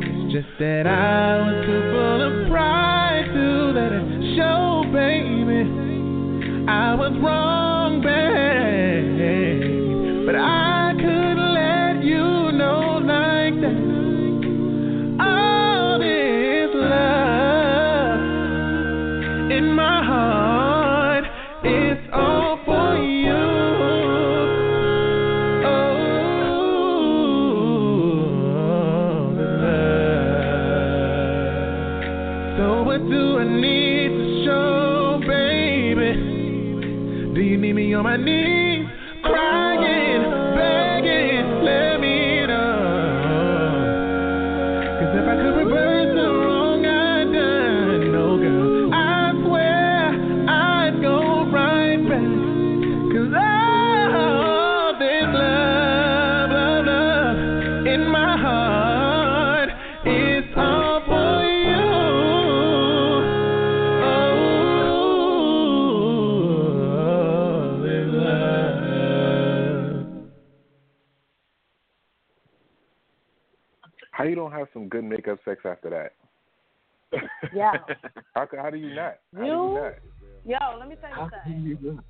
[0.08, 1.89] It's just that I was too
[75.00, 76.12] good makeup sex after that?
[77.54, 77.72] Yeah.
[78.34, 79.18] How ca- how do you not?
[79.34, 79.94] How do You- you not?
[80.72, 82.00] Yo, let me tell you something.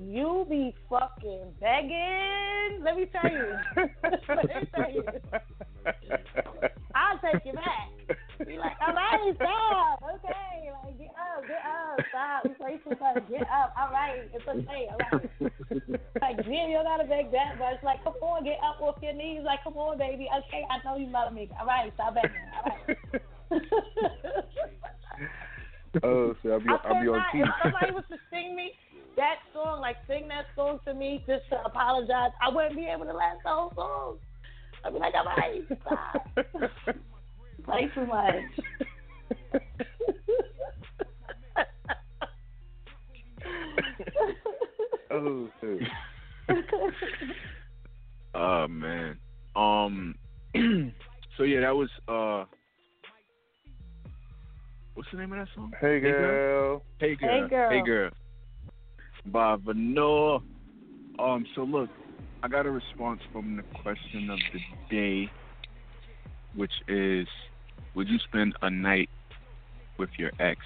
[0.00, 2.82] You be fucking begging.
[2.82, 3.56] Let me tell you.
[4.28, 5.04] let me tell you.
[6.94, 7.90] I'll take you back.
[8.46, 10.02] Be like, all right, stop.
[10.16, 12.44] Okay, like get up, get up, stop.
[12.44, 13.28] You play too much.
[13.28, 13.74] Get up.
[13.78, 14.88] All right, it's okay.
[14.90, 15.30] All right.
[16.20, 17.82] Like, Jim, you don't gotta beg that much.
[17.84, 17.93] Like,
[19.14, 19.42] your knees.
[19.44, 20.28] Like, come on, baby.
[20.46, 21.48] Okay, I know you love me.
[21.58, 22.30] All right, stop begging.
[22.64, 22.98] All right.
[26.04, 27.24] oh, so I'll be I'll be on.
[27.34, 27.42] TV.
[27.42, 28.72] If somebody was to sing me
[29.16, 33.06] that song, like sing that song to me just to apologize, I wouldn't be able
[33.06, 34.18] to last the whole song.
[34.84, 36.26] I'd be like, all right, stop.
[37.64, 38.34] Play too much.
[48.44, 49.16] Oh man.
[49.56, 50.14] Um.
[51.36, 52.44] so yeah, that was uh.
[54.92, 55.72] What's the name of that song?
[55.80, 56.20] Hey girl.
[56.20, 56.82] girl.
[56.98, 57.42] Hey girl.
[57.42, 57.70] Hey, Girl.
[57.70, 58.10] Hey girl.
[59.26, 60.42] By Vanilla.
[61.18, 61.46] Um.
[61.54, 61.88] So look,
[62.42, 65.30] I got a response from the question of the day,
[66.54, 67.26] which is,
[67.94, 69.08] would you spend a night
[69.98, 70.60] with your ex?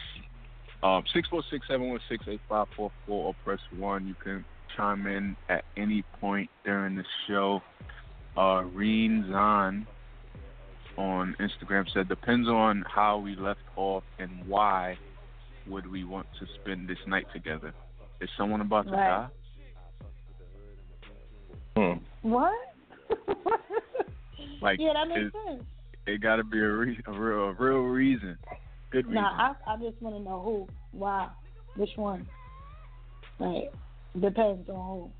[0.82, 4.08] Um, six four six seven one six eight five four four or press one.
[4.08, 4.44] You can
[4.78, 7.60] chime in at any point during the show.
[8.36, 9.86] Uh, Reen Zahn
[10.96, 14.96] on Instagram said depends on how we left off and why
[15.66, 17.74] would we want to spend this night together.
[18.20, 19.28] Is someone about to Right.
[21.76, 21.92] die?
[21.94, 21.98] Hmm.
[22.22, 22.52] what?
[24.60, 25.62] Like, yeah, that makes is- sense.
[26.06, 28.36] it got to be a, re- a real, a real reason.
[28.90, 29.22] Good reason.
[29.22, 30.66] Nah, I I just want to know who,
[30.98, 31.28] why,
[31.76, 32.26] which one.
[33.38, 33.72] Like,
[34.20, 35.10] depends on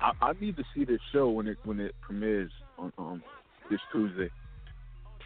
[0.00, 3.22] I, I need to see this show when it when it premieres on um
[3.70, 4.30] this Tuesday.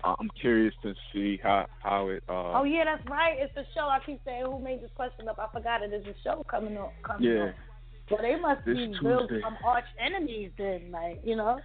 [0.05, 2.23] I'm curious to see how how it.
[2.29, 3.37] Uh, Oh yeah, that's right.
[3.39, 3.89] It's the show.
[3.89, 5.39] I keep saying who made this question up.
[5.39, 5.91] I forgot it.
[5.91, 6.95] There's a show coming up.
[7.03, 7.45] Coming Yeah.
[7.45, 7.55] up.
[8.11, 9.43] Well, they must This be real Tuesday.
[9.45, 11.59] um, arch enemies then, like you know.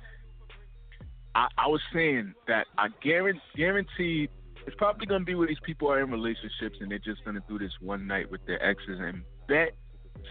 [1.36, 4.30] I, I was saying that I guarantee, guaranteed
[4.66, 7.60] it's probably gonna be where these people are in relationships and they're just gonna do
[7.60, 9.74] this one night with their exes and bet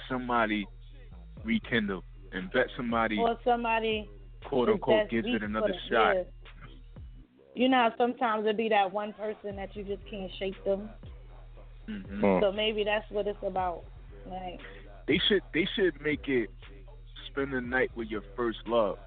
[0.09, 0.67] somebody
[1.45, 4.09] rekindle and bet somebody Or somebody
[4.45, 6.15] quote unquote that gives it another shot.
[6.17, 6.23] Yeah.
[7.55, 10.89] You know, sometimes it be that one person that you just can't shake them.
[11.87, 12.39] hmm Hmm.
[12.43, 13.83] So maybe that's what it's about.
[14.29, 14.61] Like,
[15.09, 16.51] They should they should make it
[17.29, 18.99] spend the night with your first love.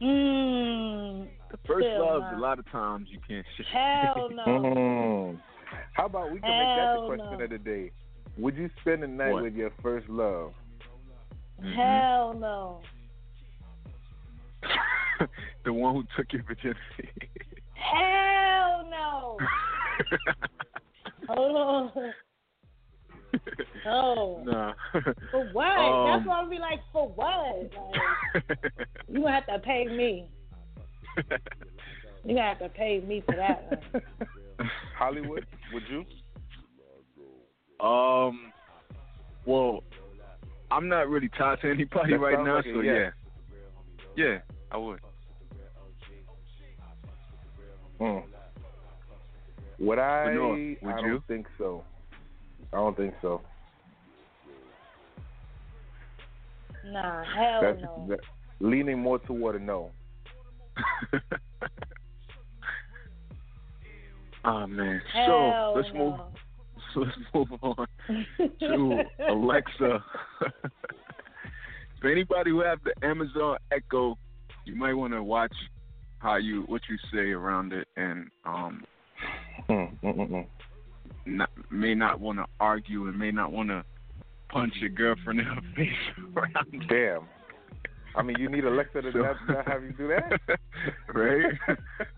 [0.00, 2.38] mm, The first Hell loves no.
[2.38, 3.66] a lot of times you can't shake.
[3.66, 4.44] hell no.
[5.34, 5.40] Mm.
[5.94, 7.44] How about we can make that the question no.
[7.44, 7.90] of the day?
[8.36, 9.42] Would you spend the night What?
[9.44, 10.52] with your first love?
[11.60, 11.74] Mhm.
[11.74, 12.80] Hell no.
[15.64, 16.78] the one who took your virginity.
[17.74, 19.38] Hell no.
[21.28, 22.12] Hold on.
[23.84, 24.42] No.
[24.44, 24.72] Nah.
[25.30, 25.78] For what?
[25.78, 27.70] Um, That's why I be like, for what?
[28.34, 28.44] Like,
[29.08, 30.28] you gonna have to pay me.
[32.24, 34.68] You gonna have to pay me for that one.
[34.96, 36.04] Hollywood, would you?
[37.84, 38.50] Um,
[39.44, 39.82] well,
[40.70, 43.12] I'm not really tied to anybody That right now, like so yes.
[44.16, 44.38] yeah, yeah,
[44.70, 45.00] I would.
[48.00, 48.22] Mm.
[49.80, 50.24] Would I?
[50.26, 51.08] Manure, would I you?
[51.10, 51.84] don't think so.
[52.72, 53.42] I don't think so.
[56.86, 58.06] Nah, hell That's no.
[58.08, 58.20] that,
[58.60, 59.90] leaning more toward a no.
[64.44, 65.98] oh man, Hell so let's no.
[65.98, 66.20] move.
[66.94, 67.86] So let's move on
[68.60, 70.04] to Alexa.
[72.00, 74.16] For anybody who have the Amazon Echo,
[74.64, 75.54] you might want to watch
[76.18, 78.84] how you what you say around it, and um,
[79.68, 80.46] Mm, mm, mm, mm.
[81.26, 83.84] not, may not want to argue and may not want to
[84.50, 85.88] punch your girlfriend in her face
[86.36, 87.22] around it.
[88.14, 88.20] Damn.
[88.20, 90.58] I mean, you need Alexa to So- not, not have you do that.
[91.14, 91.44] right?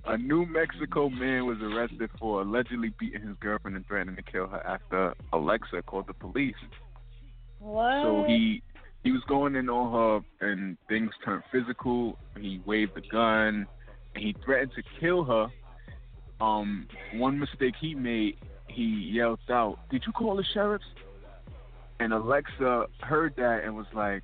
[0.07, 4.47] A New Mexico man was arrested for allegedly beating his girlfriend and threatening to kill
[4.47, 6.55] her after Alexa called the police.
[7.61, 8.03] what?
[8.03, 8.62] So he
[9.03, 12.18] he was going in on her and things turned physical.
[12.40, 13.66] He waved the gun
[14.14, 15.47] and he threatened to kill her.
[16.40, 18.36] Um, one mistake he made,
[18.66, 20.84] he yelled out, "Did you call the sheriffs?"
[21.99, 24.22] And Alexa heard that and was like,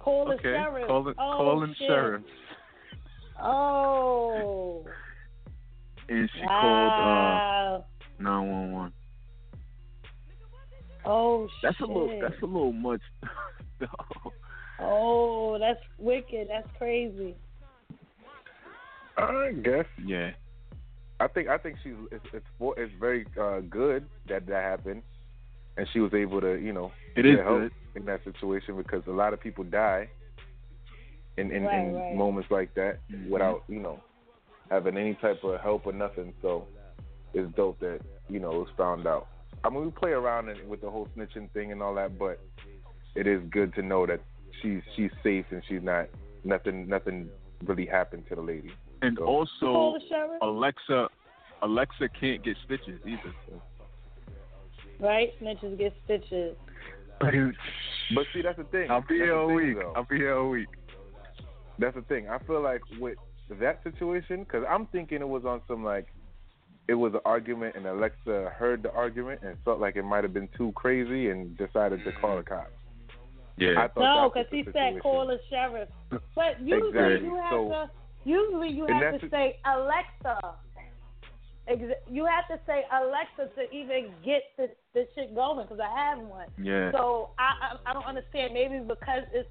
[0.00, 0.86] call "Okay, sheriff.
[0.88, 2.22] call it, oh, calling shit.
[3.40, 4.84] Oh.
[6.08, 7.84] And she called uh
[8.18, 8.92] 911.
[11.04, 11.88] oh That's shit.
[11.88, 12.18] a little.
[12.20, 13.00] That's a little much.
[14.82, 16.48] Oh, that's wicked.
[16.48, 17.34] That's crazy.
[19.18, 19.84] I guess.
[20.04, 20.30] yeah.
[21.20, 25.02] I think I think she's it's it's, for, it's very uh, good that that happened,
[25.76, 27.72] and she was able to you know It is get help good.
[27.96, 30.08] in that situation because a lot of people die
[31.36, 32.14] in in, Right, in right.
[32.14, 33.30] moments like that Mhm.
[33.30, 34.00] without you know
[34.70, 36.32] having any type of help or nothing.
[36.42, 36.66] So
[37.34, 39.26] it's dope that you know it was found out.
[39.64, 42.38] I mean, we play around with the whole snitching thing and all that, but
[43.14, 44.20] it is good to know that
[44.60, 46.08] she's she's safe and she's not
[46.44, 47.28] nothing nothing
[47.64, 48.72] really happened to the lady.
[49.02, 50.38] And So- also, the.
[50.42, 51.08] Alexa,
[51.62, 53.34] Alexa can't get stitches either.
[55.00, 55.30] Right?
[55.40, 56.56] Snitches get stitches.
[57.20, 57.32] But
[58.32, 58.90] see, that's the thing.
[58.90, 59.76] I'll be That's here all week.
[59.78, 59.92] though.
[59.94, 60.68] I'll be here all week.
[61.78, 62.28] That's the thing.
[62.28, 63.16] I feel like with
[63.60, 66.06] that situation, because I'm thinking it was on some like,
[66.88, 70.34] it was an argument, and Alexa heard the argument and felt like it might have
[70.34, 72.46] been too crazy and decided to call the mm.
[72.48, 72.70] cops.
[73.58, 73.88] I Yeah.
[73.88, 74.94] thought No, because the he situation.
[74.94, 75.88] said call the sheriff.
[76.34, 77.28] But usually Exactly.
[77.28, 77.90] you have So- to
[78.24, 80.54] usually you have to say Alexa.
[82.10, 86.18] You have to say Alexa to even get this this shit going because I have
[86.18, 86.48] one.
[86.60, 86.90] Yeah.
[86.92, 88.54] So I, I I don't understand.
[88.54, 89.48] Maybe because it's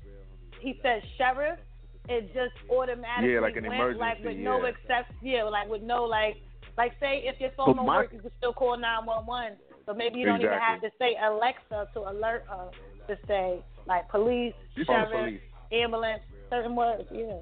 [0.60, 1.60] he said sheriff,
[2.10, 4.72] it just automatically Yeah, like an went like with emergency, no yeah.
[4.76, 6.36] except yeah, like with no like
[6.78, 9.26] like say if your phone But don't my- work, you can still call nine one
[9.26, 9.54] one.
[9.86, 12.70] So maybe you don't even have to say Alexa to alert her
[13.08, 15.42] to say like police, Oh, sheriff, police.
[15.72, 17.04] ambulance, certain words.
[17.12, 17.38] Yeah.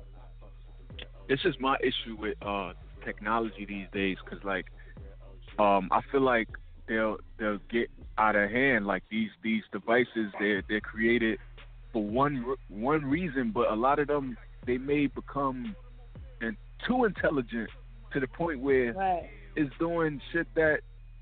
[1.28, 2.74] This is my issue with uh
[3.08, 4.66] technology these days, cause like,
[5.58, 6.50] um, I feel like
[6.88, 7.88] they'll they'll get
[8.18, 8.86] out of hand.
[8.86, 11.40] Like these these devices, they're they're created
[11.94, 12.34] for one
[12.70, 15.76] one reason, but a lot of them they may become
[16.42, 16.56] and
[16.86, 17.70] too intelligent
[18.14, 19.30] to the point where Right.
[19.56, 20.80] is doing shit that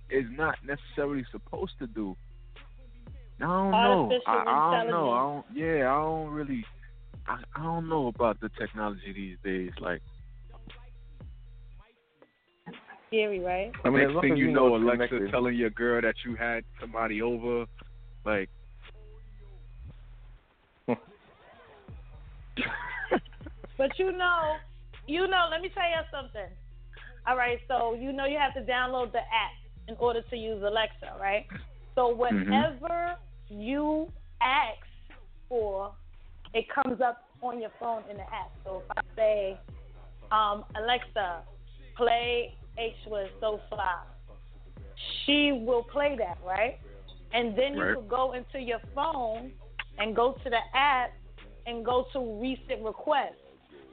[0.10, 2.16] is not necessarily supposed to do.
[3.42, 4.20] I don't know.
[4.28, 5.12] I, I don't know.
[5.12, 5.46] I don't.
[5.54, 6.64] Yeah, I don't really.
[7.28, 9.72] I, I don't know about the technology these days.
[9.80, 10.02] Like
[13.16, 13.72] Scary, right?
[13.86, 15.32] I mean, next thing you you know, know Alexa connected.
[15.32, 17.66] telling your girl that you had somebody over,
[18.26, 18.50] like.
[23.78, 24.56] But you know,
[25.06, 26.50] you know, let me tell you something.
[27.28, 29.52] All right, so you know you have to download the app
[29.90, 31.46] in order to use Alexa, right?
[31.94, 33.16] So whatever
[33.50, 34.08] you
[34.42, 34.80] ask
[35.50, 35.92] for,
[36.54, 38.52] it comes up on your phone in the app.
[38.64, 39.60] So if I say,
[40.32, 41.44] um, Alexa,
[41.98, 43.96] play H was so fly,
[45.26, 46.76] she will play that, right?
[47.34, 47.96] And then you Right.
[47.96, 49.52] could go into your phone
[49.98, 51.12] and go to the app
[51.66, 53.42] and go to recent requests.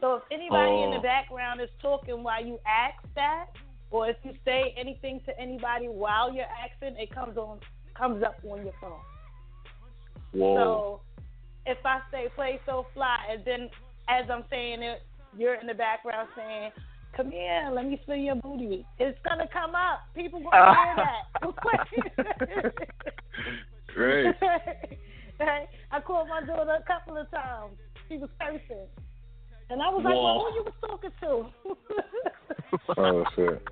[0.00, 1.02] So if anybody in the Oh.
[1.02, 3.46] background is talking while you ask that,
[3.90, 7.60] or if you say anything to anybody while you're asking, it comes on
[7.96, 9.00] comes up on your phone.
[10.32, 10.54] Whoa.
[10.54, 11.00] So
[11.66, 13.68] if I say play so fly, and then
[14.08, 15.02] as I'm saying it,
[15.36, 16.72] you're in the background saying,
[17.16, 20.00] "Come here, let me feel your booty." It's gonna come up.
[20.14, 22.72] People gonna hear that.
[23.96, 24.34] right.
[25.38, 27.74] Hey, I called my daughter a couple of times.
[28.08, 28.86] She was cursing.
[29.70, 30.22] And I was like, Whoa.
[30.22, 32.92] well, who you was talking to?
[32.98, 33.62] Oh shit.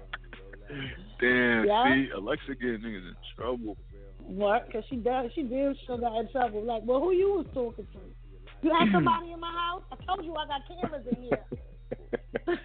[1.20, 1.64] Damn.
[1.66, 1.84] Yeah.
[1.92, 3.76] See, Alexa getting niggas in trouble.
[4.18, 4.66] what?
[4.66, 6.62] Because she does, she did sure got in trouble.
[6.64, 7.98] Like, well, who you was talking to?
[8.62, 9.82] You had somebody in my house?
[9.92, 11.44] I told you I got cameras in here.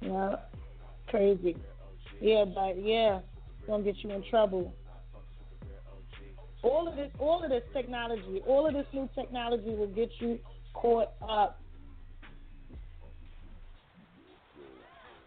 [0.00, 0.36] yeah,
[1.08, 1.56] crazy.
[2.20, 3.20] Yeah, but yeah,
[3.66, 4.74] gonna get you in trouble.
[6.62, 10.38] All of this, all of this technology, all of this new technology will get you
[10.74, 11.60] caught up.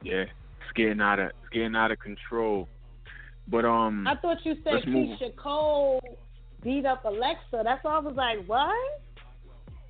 [0.02, 0.22] Yeah.
[0.22, 2.70] It's getting out of it's getting out of control.
[3.48, 4.08] But um.
[4.08, 4.84] I thought you said.
[4.86, 6.02] Keyshia Cole
[6.64, 7.62] beat up Alexa.
[7.64, 8.74] That's why I was like, what?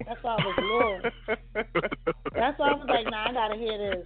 [0.05, 1.13] That's why I was Lord.
[2.33, 4.05] That's why I was like, nah, I gotta hear this.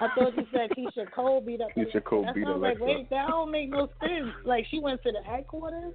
[0.00, 1.68] I thought you said Keyshia Cole beat up.
[1.76, 2.04] Keyshia.
[2.04, 2.50] Cole That's beat up.
[2.50, 4.34] I was like, wait, that don't make no sense.
[4.44, 5.94] Like she went to the headquarters.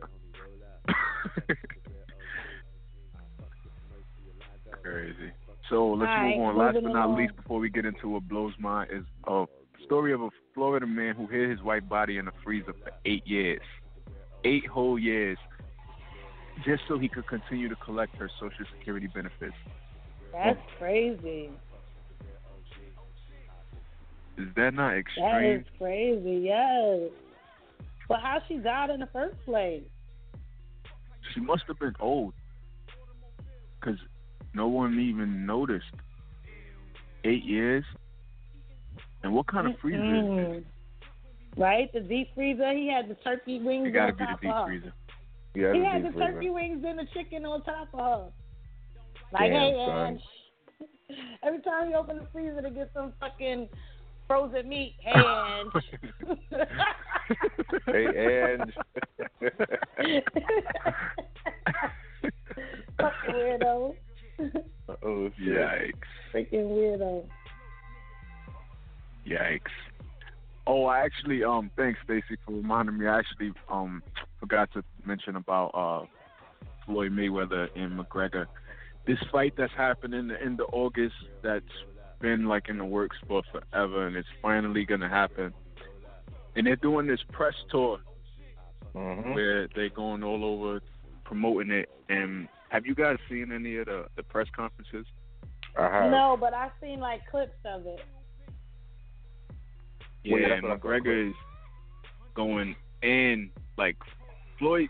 [4.82, 5.32] Crazy.
[5.70, 6.58] So let's move on.
[6.58, 7.18] Last but not along.
[7.18, 9.46] least, before we get into what blows my is a
[9.84, 13.26] story of a Florida man who hid his white body in a freezer for eight
[13.26, 13.62] years,
[14.44, 15.38] eight whole years,
[16.64, 19.56] just so he could continue to collect her Social Security benefits.
[20.32, 21.50] That's crazy.
[24.38, 25.60] Is that not That extreme?
[25.60, 26.42] is crazy.
[26.46, 27.10] Yes.
[28.08, 29.84] But how she died in the first place?
[31.34, 32.34] She must have been old,
[33.80, 33.98] because
[34.54, 35.86] no one even noticed.
[37.24, 37.84] Eight years.
[39.24, 40.64] And what kind of freezer is this?
[41.58, 42.72] Right, the deep freezer.
[42.74, 44.94] He had the turkey wings It gotta be the deep freezer.
[45.56, 46.32] Yeah, He that's had the freezer.
[46.34, 48.28] turkey wings and the chicken on top of her.
[49.32, 50.08] Like, Damn, hey, son.
[50.08, 50.22] Ange.
[51.44, 53.70] Every time he opened the freezer to get some fucking
[54.28, 55.72] frozen meat, hey, Ange.
[57.88, 58.06] Hey,
[58.58, 58.74] Ange.
[62.98, 63.96] Fucking weirdo.
[65.04, 65.32] oh.
[65.42, 65.94] Yikes.
[66.34, 67.26] Freaking weirdo.
[69.28, 69.60] Yikes.
[70.68, 73.08] Oh, I actually um thanks Stacy for reminding me.
[73.08, 74.02] I actually um
[74.46, 76.06] forgot to mention about uh
[76.86, 78.46] Floyd Mayweather and McGregor.
[79.08, 81.66] This fight that's happening in the end of August that's
[82.22, 85.52] been like in the works for forever and it's finally gonna happen.
[86.56, 88.00] And they're doing this press tour
[88.96, 89.34] Mm-hmm.
[89.34, 90.80] where they're going all over
[91.26, 95.06] promoting it and have you guys seen any of the, the press conferences?
[95.78, 96.12] I have.
[96.12, 98.00] No, but I've seen like clips of it.
[100.26, 101.36] Well, yeah, Yeah, that's what I thought, McGregor is
[102.36, 103.98] going in like
[104.60, 104.90] Floyd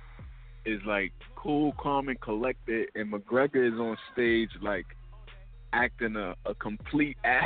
[0.65, 4.85] is like cool, calm, and collected, and McGregor is on stage like
[5.73, 7.43] acting a, a complete ass,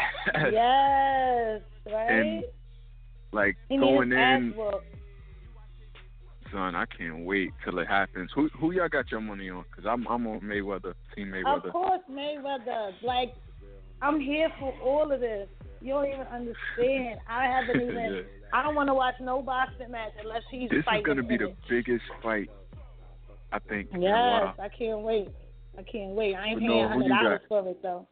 [0.52, 1.62] Yes,
[1.92, 2.10] right?
[2.10, 2.44] And
[3.32, 4.54] like he going in.
[6.52, 8.32] Son, I can't wait till it happens.
[8.34, 9.66] Who who y'all got your money on?
[9.76, 11.68] Cause I'm I'm on Mayweather, Team Mayweather.
[11.68, 12.92] Of course, Mayweather.
[13.04, 13.36] Like,
[14.02, 15.48] I'm here for all of this.
[15.82, 17.20] You don't even understand.
[17.30, 18.26] I haven't even.
[18.52, 18.60] Yeah.
[18.60, 21.54] I don't want to watch no boxing match unless he's This is gonna be the
[21.70, 22.50] biggest fight,
[23.52, 23.90] I think.
[23.98, 24.56] Yes.
[24.60, 25.30] I can't wait.
[25.78, 26.36] I can't wait.
[26.36, 28.08] I ain't paying no, hundred dollars for it though.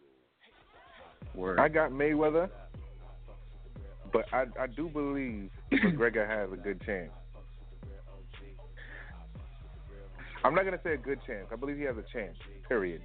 [1.35, 1.59] Word.
[1.59, 2.49] I got Mayweather,
[4.13, 7.11] but I I do believe McGregor has a good chance.
[10.43, 11.47] I'm not gonna say a good chance.
[11.51, 12.37] I believe he has a chance.
[12.67, 13.01] Period.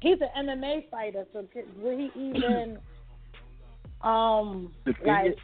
[0.00, 1.46] He's an MMA fighter, so
[1.78, 2.78] will he even,
[4.02, 5.36] um, The thing like, is-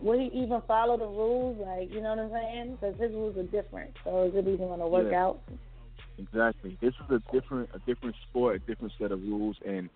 [0.00, 1.58] would he even follow the rules?
[1.58, 2.78] Like, you know what I'm saying?
[2.80, 3.90] Because his rules are different.
[4.04, 5.24] So is it even going to work Yeah.
[5.24, 5.40] out?
[6.18, 6.76] Exactly.
[6.80, 9.88] This is a different a different sport, a different set of rules, and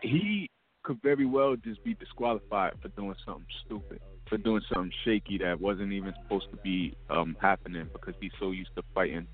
[0.00, 0.48] he
[0.82, 5.60] could very well just be disqualified for doing something stupid, for doing something shaky that
[5.60, 9.26] wasn't even supposed to be um happening because he's so used to fighting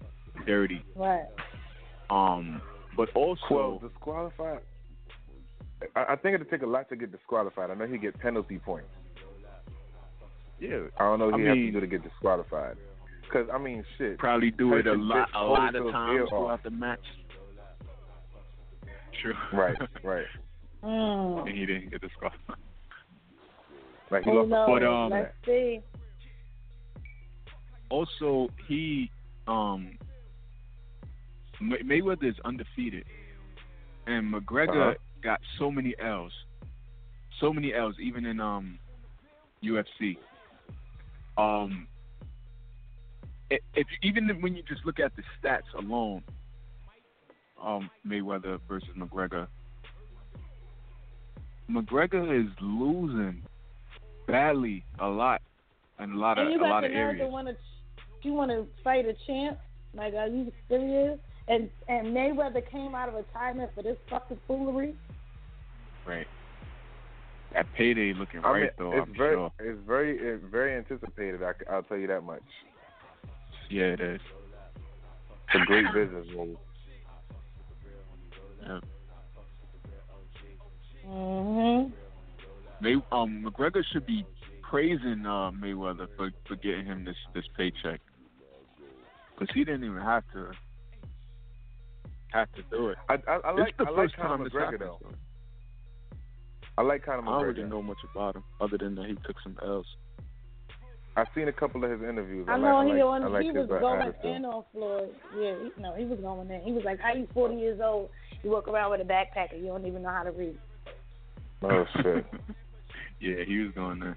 [0.46, 0.82] dirty.
[0.94, 1.26] Right.
[2.10, 2.62] Um,
[2.96, 4.60] but also, Well, disqualified.
[5.94, 7.70] I, I think it'd take a lot to get disqualified.
[7.70, 8.88] I know he get penalty points.
[10.60, 12.76] yeah, I don't know I what he have mean- to do to get disqualified.
[13.22, 14.18] Because I mean, shit.
[14.18, 17.00] probably do it a lot a lot of times throughout the match.
[19.20, 19.34] True.
[19.52, 19.74] Right,
[20.04, 20.26] right.
[20.84, 21.48] Mm.
[21.48, 22.56] and he didn't get disqualified.
[24.08, 24.50] Like he Who lost.
[24.50, 24.68] knows?
[24.78, 25.80] But, um, Let's see.
[27.90, 29.10] also he
[29.48, 29.98] um
[31.60, 33.04] May- Mayweather is undefeated,
[34.06, 34.94] and McGregor Uh-huh.
[35.26, 36.32] Got so many L's,
[37.40, 38.78] so many L's, even in um
[39.62, 40.16] UFC.
[41.36, 41.88] Um,
[43.50, 46.22] i- if even when you just look at the stats alone,
[47.62, 49.48] um Mayweather versus McGregor,
[51.68, 53.42] McGregor is losing
[54.28, 55.42] badly a lot
[55.98, 57.32] in a lot of a lot of areas.
[57.32, 57.56] want to,
[58.22, 59.58] you want to fight a champ?
[59.94, 61.18] Like, are you serious?
[61.48, 64.94] And and Mayweather came out of retirement for this fucking foolery.
[66.06, 66.26] Right.
[67.52, 68.92] That payday looking I right mean, though.
[68.92, 69.52] it's I'm very, sure.
[69.58, 71.40] it's very, it's very anticipated.
[71.42, 72.42] I, will tell you that much.
[73.70, 74.20] Yeah, it is.
[75.54, 76.56] It's a great business move.
[78.62, 78.80] Yeah.
[81.06, 81.92] Mhm.
[82.80, 84.26] May um McGregor should be
[84.62, 88.00] praising uh, Mayweather for for getting him this this paycheck,
[89.38, 90.50] because he didn't even have to
[92.32, 92.98] have to do it.
[93.08, 94.80] I, I, I like, it's the I first Conor time McGregor happens.
[94.80, 94.98] though.
[95.02, 95.16] though.
[96.78, 99.36] I like Conor I don't really know much about him other than that he took
[99.42, 99.86] some L's.
[101.16, 102.46] I've seen a couple of his interviews.
[102.46, 104.36] I, I know I he like, on, I like he was uh, going attitude.
[104.36, 105.08] in on Floyd.
[105.38, 106.60] Yeah, he, no, he was going in.
[106.60, 108.10] He was like, "How you 40 years old?
[108.42, 110.58] You walk around with a backpack and you don't even know how to read."
[111.62, 112.26] Oh shit.
[113.20, 114.16] yeah, he was going there.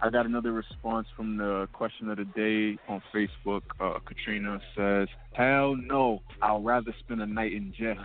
[0.00, 3.62] I got another response from the question of the day on Facebook.
[3.80, 6.22] Uh, Katrina says, "Hell no!
[6.42, 8.04] I'll rather spend a night in jail."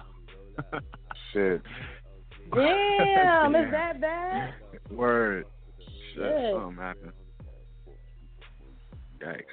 [1.33, 1.61] Shit.
[2.53, 4.53] Damn, is that bad?
[4.89, 5.45] Word.
[5.79, 6.53] Shit, Shit.
[6.53, 7.11] something happened.
[9.21, 9.43] Yikes.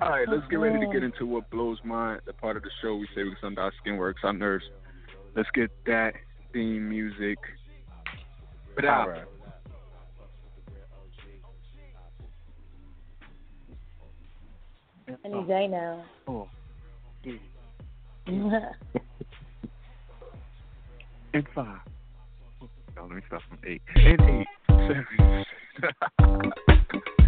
[0.00, 2.70] All right, let's get ready to get into what blows my the part of the
[2.82, 4.64] show we say we under our skin works our nerves.
[5.34, 6.14] Let's get that
[6.52, 7.38] theme music.
[8.74, 9.24] But All right.
[15.24, 16.04] Any day now.
[16.26, 16.48] Oh,
[18.26, 18.74] Mhm.
[21.34, 21.80] and five.
[22.96, 23.82] No, let me start from eight.
[23.94, 25.44] And eight, seven.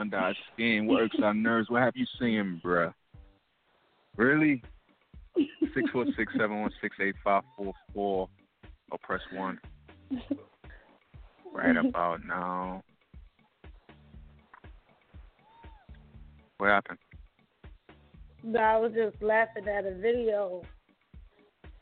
[0.00, 1.70] under our skin, what irks our nerves.
[1.70, 2.92] What have you seen, bruh?
[4.16, 4.62] Really?
[5.74, 8.28] Six four six seven one six eight five four four
[8.90, 9.58] or press one.
[11.52, 12.82] Right about now.
[16.58, 16.98] What happened?
[18.42, 20.62] No, I was just laughing at a video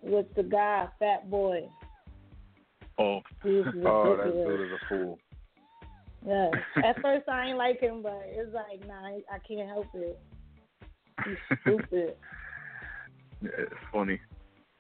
[0.03, 1.69] with the guy, Fat Boy.
[2.99, 5.19] Oh, Oh, that dude is a fool.
[6.29, 6.51] Yeah.
[6.85, 10.21] At first, I ain't like him, but it's like, nah, I can't help it.
[11.25, 12.17] He's stupid.
[13.41, 14.21] Yeah, it's funny.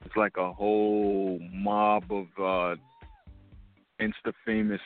[0.04, 2.76] It's like a whole mob of uh
[4.00, 4.80] insta famous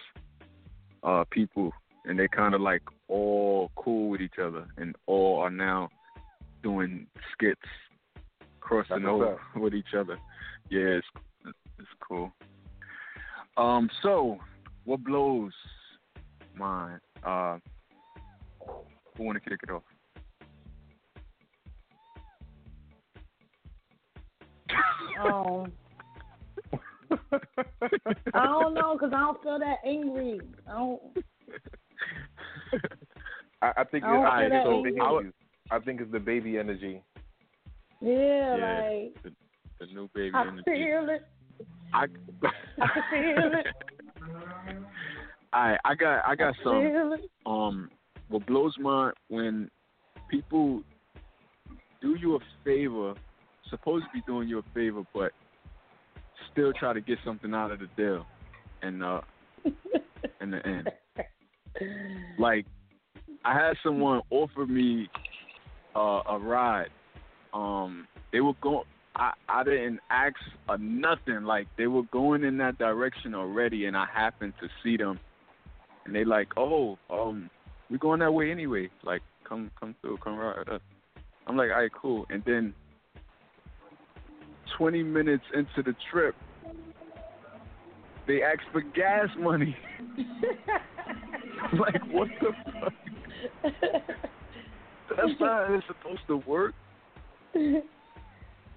[1.02, 1.72] uh people
[2.04, 5.90] and they kinda like all cool with each other and all are now
[6.62, 7.60] doing skits
[8.60, 10.18] crossing That's what's over with each other.
[10.70, 11.06] Yeah, it's
[11.78, 12.32] it's cool.
[13.56, 14.38] Um so
[14.84, 15.52] what blows
[16.56, 17.00] mine?
[17.24, 17.58] Uh
[19.16, 19.82] who wanna kick it off?
[25.20, 25.72] Um,
[28.34, 30.40] I don't know, cause I don't feel that angry.
[30.66, 31.00] I don't.
[33.60, 35.32] I, I think I don't it, I, feel think that it's the either.
[35.70, 37.02] I think it's the baby energy.
[38.00, 38.90] Yeah, Yeah.
[38.90, 39.30] like The,
[39.80, 40.62] the new baby I energy.
[40.64, 41.22] feel it.
[41.92, 42.06] I,
[42.80, 43.66] I can feel it.
[45.52, 46.82] I I got I got some.
[47.46, 47.90] Um
[48.28, 49.70] what blows my when
[50.30, 50.82] people
[52.00, 53.14] do you a favor,
[53.68, 55.32] supposed to be doing you a favor, but
[56.50, 58.26] still try to get something out of the deal,
[58.82, 59.20] and uh
[60.40, 60.90] in the end,
[62.38, 62.66] like
[63.44, 65.08] I had someone offer me
[65.94, 66.90] uh, a ride.
[67.52, 68.84] Um, they were going.
[69.14, 70.34] I I didn't ask
[70.68, 71.42] uh, nothing.
[71.44, 75.18] Like they were going in that direction already, and I happened to see them,
[76.04, 77.50] and they like, oh, um,
[77.90, 78.88] we're going that way anyway.
[79.04, 80.80] Like, come come through, come ride with us.
[81.46, 82.26] I'm like, all right, cool.
[82.30, 82.74] And then
[84.78, 86.34] 20 minutes into the trip,
[88.26, 89.76] they ask for gas money.
[91.78, 92.50] like, what the
[92.80, 92.92] fuck?
[93.62, 96.74] That's not how it's supposed to work.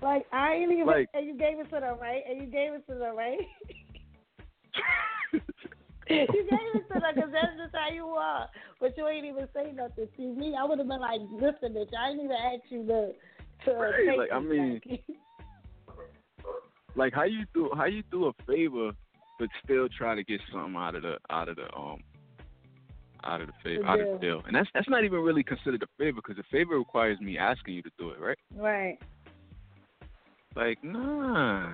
[0.01, 2.23] like I ain't even Like- and you gave it to them, right?
[2.30, 3.39] And you gave it to them, right?
[6.10, 8.47] you gave it to them because that's just how you are.
[8.80, 10.08] But you ain't even say nothing.
[10.18, 13.12] See me, I would have been like, listen, bitch, I ain't even ask you to
[13.66, 14.82] to Right, take like, I mean,
[16.95, 18.91] like how you do how you do a favor
[19.39, 21.99] but still try to get something out of the out of the um
[23.24, 24.20] out of the favor The out of the deal.
[24.20, 24.43] deal.
[24.45, 27.74] And that's that's not even really considered a favor because a favor requires me asking
[27.74, 28.38] you to do it, right?
[28.56, 28.99] right.
[30.56, 31.74] Like, nah.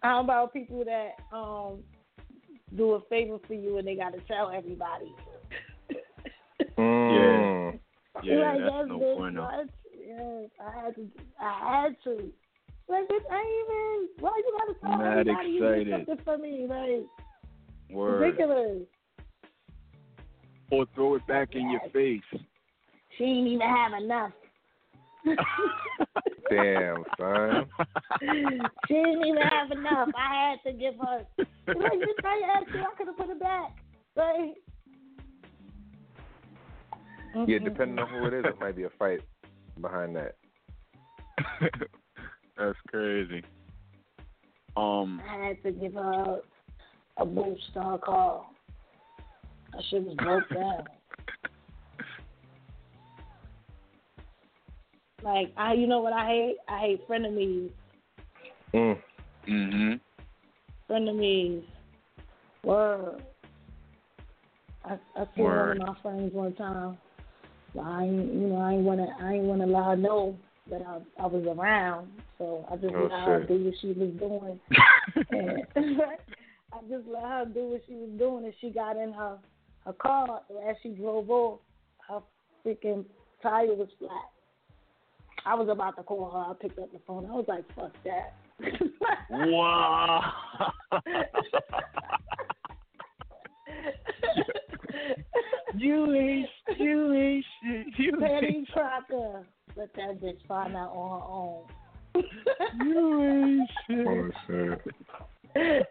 [0.00, 1.82] How about people that um
[2.76, 5.14] do a favor for you and they got to tell everybody?
[6.78, 7.78] Mm.
[8.22, 9.42] Yeah, like, that's no bitch, bueno.
[9.42, 9.68] what?
[10.06, 11.08] Yes, I had to.
[11.40, 12.32] I had to.
[12.88, 14.08] Like, bitch, I ain't even.
[14.20, 16.66] Why you gotta tell Mad everybody you did something for me?
[16.68, 18.20] Like, Word.
[18.20, 18.82] ridiculous.
[20.70, 22.22] Or throw it back in your face.
[23.18, 24.32] She ain't even have enough.
[26.50, 27.66] Damn, son.
[28.20, 30.08] she didn't even have enough.
[30.16, 31.26] I had to give her.
[31.38, 32.80] Like, bitch, I asked you.
[32.80, 33.76] I could have put it back.
[34.16, 34.56] Like,
[37.48, 39.20] Yeah, depending on who it is, it might be a fight
[39.80, 40.36] behind that.
[42.58, 43.42] That's crazy.
[44.76, 46.40] Um, I had to give her
[47.16, 48.46] a boost on her car.
[49.72, 50.84] That shit was broke down.
[55.22, 56.56] Like I, you know what I hate?
[56.68, 57.70] I hate frenemies.
[58.74, 58.98] Mm.
[59.48, 60.00] mhm.
[60.90, 61.62] Frenemies.
[62.64, 63.22] Word.
[64.84, 65.78] I I seen Word.
[65.78, 66.98] one of my friends one time.
[67.80, 70.36] I ain't, you know, I ain't wanna, I ain't wanna let her know
[70.70, 72.08] that I, I was around.
[72.38, 73.48] So I just Oh, let her shit.
[73.48, 74.60] do what she was doing.
[75.30, 75.66] And
[76.72, 79.38] I just let her do what she was doing, and she got in her
[79.84, 80.42] her car.
[80.48, 81.60] And as she drove off,
[82.08, 82.20] her
[82.64, 83.04] freaking
[83.42, 84.30] tire was flat.
[85.44, 86.38] I was about to call her.
[86.38, 87.26] I picked up the phone.
[87.26, 88.34] I was like, "Fuck that."
[89.30, 90.32] wow.
[95.76, 97.86] you ain't you ain't shit.
[97.98, 99.46] You Penny Crocker.
[99.76, 101.64] Let that bitch find out on her own.
[102.86, 104.06] you ain't shit.
[104.06, 105.86] Oh, shit.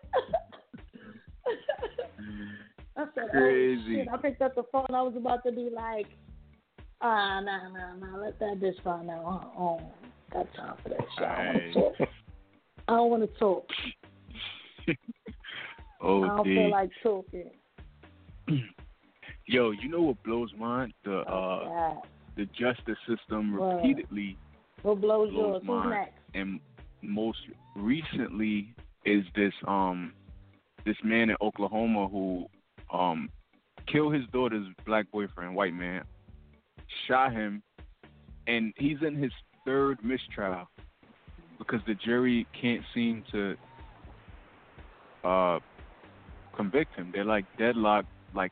[2.97, 3.81] I said, oh, Crazy.
[3.81, 4.07] Oh, shit.
[4.13, 4.87] I picked up the phone.
[4.93, 6.07] I was about to be like,
[7.01, 8.17] ah, nah, nah, nah.
[8.17, 9.85] Let that bitch find out on her own.
[10.33, 11.27] Got time for that shit.
[11.27, 12.09] I don't want to talk.
[12.87, 13.67] I don't want to talk.
[16.03, 17.51] Oh, I don't feel like talking.
[19.45, 20.91] Yo, you know what blows mine?
[21.03, 21.93] The uh
[22.35, 23.75] the justice system What?
[23.75, 24.35] repeatedly
[24.81, 25.83] What blows blows yours?
[25.83, 26.13] Who's next?
[26.33, 26.59] and
[27.03, 27.37] most
[27.75, 28.73] recently
[29.05, 30.13] is this um
[30.85, 32.47] this man in Oklahoma who
[32.91, 33.29] um
[33.85, 36.03] killed his daughter's black boyfriend, white man,
[37.07, 37.61] shot him,
[38.47, 39.31] and he's in his
[39.65, 40.67] third mistrial
[41.57, 43.55] because the jury can't seem to
[45.23, 45.59] uh
[46.55, 47.11] convict him.
[47.13, 48.07] They're like deadlocked.
[48.33, 48.51] Like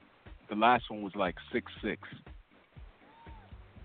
[0.50, 2.02] the last one was like six six.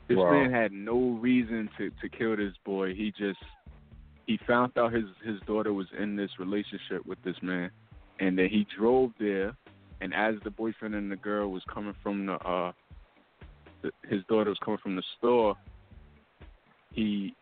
[0.08, 0.30] This Wow.
[0.32, 2.94] man had no reason to to kill this boy.
[2.94, 3.38] He just
[4.26, 7.70] he found out his his daughter was in this relationship with this man,
[8.20, 9.56] and then he drove there.
[10.00, 12.72] And as the boyfriend and the girl was coming from the uh,
[13.84, 15.56] the, his daughter was coming from the store,
[16.92, 17.34] he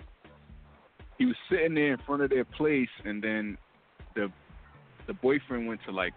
[1.18, 3.56] he was sitting there in front of their place, and then
[4.14, 4.30] the
[5.06, 6.12] the boyfriend went to like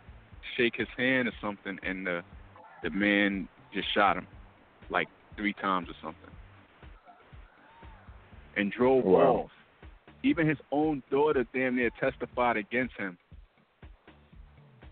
[0.58, 2.24] shake his hand or something, and the
[2.84, 4.28] the man just shot him
[4.90, 5.08] like
[5.38, 6.32] three times or something,
[8.58, 9.20] and drove Wow.
[9.46, 9.52] off.
[10.24, 13.18] Even his own daughter damn near testified against him.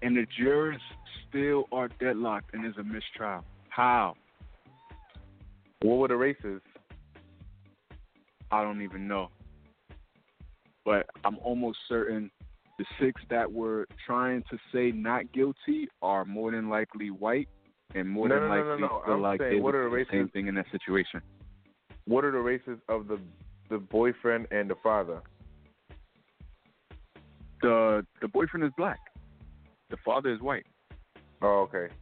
[0.03, 0.81] And the jurors
[1.27, 3.43] still are deadlocked and there's a mistrial.
[3.69, 4.15] How?
[5.83, 6.61] What were the races?
[8.51, 9.29] I don't even know.
[10.85, 12.31] But I'm almost certain
[12.79, 17.49] the six that were trying to say not guilty are more than likely white
[17.95, 19.01] and more No, than no, likely no.
[19.05, 21.21] feel I'm like saying, they what are the the same thing in that situation.
[22.05, 23.19] What are the races of the
[23.69, 25.21] the boyfriend and the father?
[27.61, 28.99] The the boyfriend is black.
[29.89, 30.65] The father is white.
[31.41, 31.93] Oh, okay.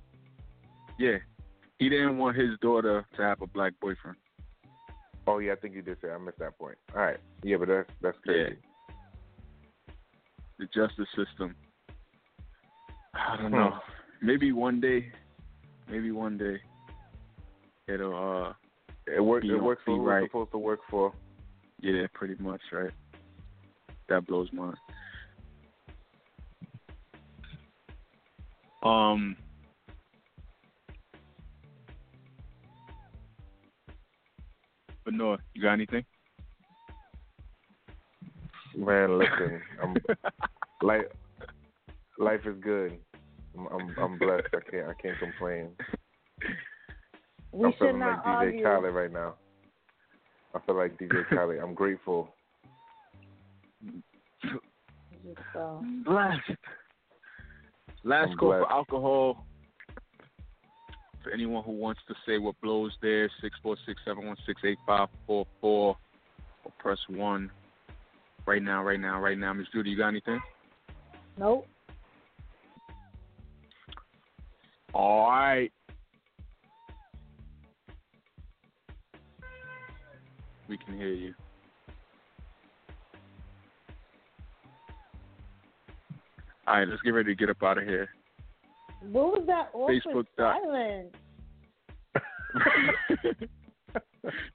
[0.99, 1.17] Yeah.
[1.81, 4.15] He didn't want his daughter to have a black boyfriend.
[5.25, 6.11] Oh yeah, I think you did say.
[6.11, 6.77] I missed that point.
[6.95, 7.17] All right.
[7.41, 8.57] Yeah, but that's that's crazy.
[10.59, 11.55] The justice system.
[13.15, 13.55] I don't Hmm.
[13.57, 13.79] know.
[14.21, 15.11] Maybe one day
[15.89, 16.61] maybe one day
[17.87, 18.53] it'll uh
[19.07, 19.47] It works.
[19.49, 20.21] It works for who right.
[20.23, 21.11] it's supposed to work for.
[21.79, 22.91] Yeah, pretty much, right?
[24.07, 24.71] That blows my.
[28.83, 29.35] Um
[35.03, 36.05] But no, you got anything?
[38.75, 39.95] Man, listen, I'm
[40.81, 41.05] life.
[42.17, 42.97] Life is good.
[43.57, 44.47] I'm I'm, I'm blessed.
[44.53, 45.69] I can't I can't complain.
[47.51, 48.63] We I'm feeling not like DJ argue.
[48.63, 49.33] Khaled right now.
[50.53, 51.59] I feel like DJ Khaled.
[51.59, 52.33] I'm grateful.
[54.43, 56.39] So, uh, Blast.
[58.03, 58.65] Last I'm call blessed.
[58.65, 59.45] for alcohol.
[61.23, 64.61] For anyone who wants to say what blows there, six four six seven one six
[64.65, 65.97] eight five four four,
[66.65, 67.51] or press one.
[68.47, 69.53] Right now, right now, right now.
[69.53, 70.41] Miss Juudy, you got anything?
[71.37, 71.67] nope.
[74.93, 75.71] All right.
[80.67, 81.33] We can hear you.
[86.67, 88.09] All right, let's get ready to get up out of here.
[89.01, 91.15] What was that awkward Facebook dot- silence?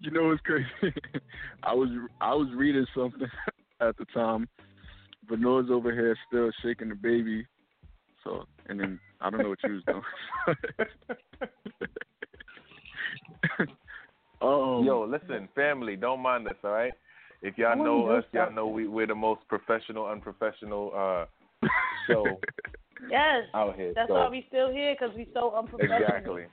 [0.01, 0.67] you know what's crazy?
[1.63, 1.89] I was
[2.21, 3.27] I was reading something
[3.81, 4.49] at the time,
[5.29, 7.47] but Noah's over here still shaking the baby.
[8.23, 10.03] So and then I don't know what you was doing.
[14.43, 16.93] um, Yo, listen, family, don't mind us, all right?
[17.43, 21.27] If y'all know us, y'all know we we're the most professional, unprofessional uh
[22.07, 22.25] show
[23.11, 23.45] Yes.
[23.55, 23.93] out here.
[23.95, 25.99] That's so why we still here because we so unprofessional.
[26.03, 26.45] exactly,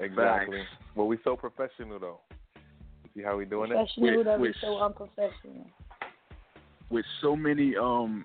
[0.00, 0.62] exactly.
[0.96, 2.20] But we so professional though.
[3.14, 3.74] See how we doing it?
[3.74, 5.66] Professional With- that we with- so unprofessional.
[6.90, 8.24] with so many um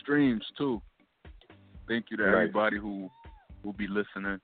[0.00, 0.80] streams too.
[1.88, 2.34] Thank you to Right.
[2.34, 3.10] everybody who
[3.62, 4.40] will be listening.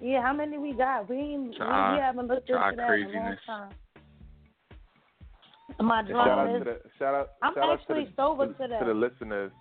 [0.00, 1.08] Yeah, how many we got?
[1.10, 3.70] We ain't, To we, haven't looked to into our that in a long time.
[5.78, 8.52] Am I shout out to the shout out I'm shout out to the, sober to,
[8.54, 8.78] today.
[8.78, 9.52] to the listeners.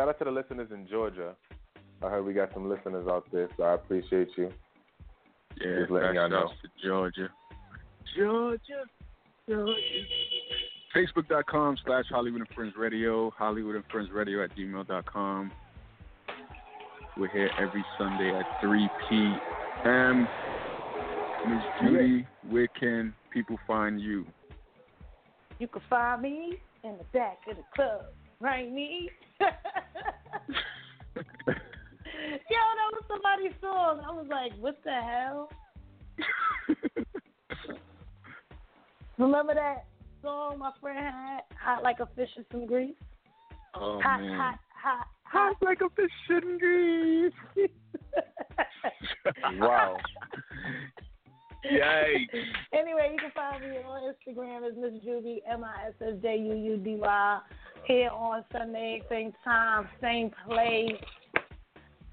[0.00, 1.34] Shout out to the listeners in Georgia.
[2.02, 4.50] I heard we got some listeners out there, so I appreciate you.
[5.60, 6.70] Yeah, Just letting y'all shout outs know.
[6.70, 7.28] to Georgia.
[8.16, 8.84] Georgia,
[9.46, 9.74] Georgia.
[10.96, 15.52] Facebook.com slash Holliewood and Friends Radio, Holliewood and Friends Radio at gmail.com.
[17.18, 20.26] We're here every Sunday at 3 p.m.
[21.46, 24.24] Miss Juudy, where can people find you?
[25.58, 28.06] You can find me in the back of the club,
[28.40, 29.10] right, me?
[32.50, 34.00] Yo, that was somebody's song.
[34.06, 35.48] I was like, what the hell?
[39.18, 39.84] Remember that
[40.22, 42.94] song my friend had, Hot Like a Fish in Some Grease?
[43.74, 44.36] oh, hot, man.
[44.36, 45.62] hot, hot, Hot hot.
[45.62, 47.32] like a fish in grease.
[49.58, 49.96] Wow.
[51.64, 52.44] Yikes.
[52.72, 56.36] anyway, you can find me on Instagram as Miss Juudy, M I S S J
[56.38, 57.40] U U D Y.
[57.86, 60.96] Here on Sunday, same time, same place.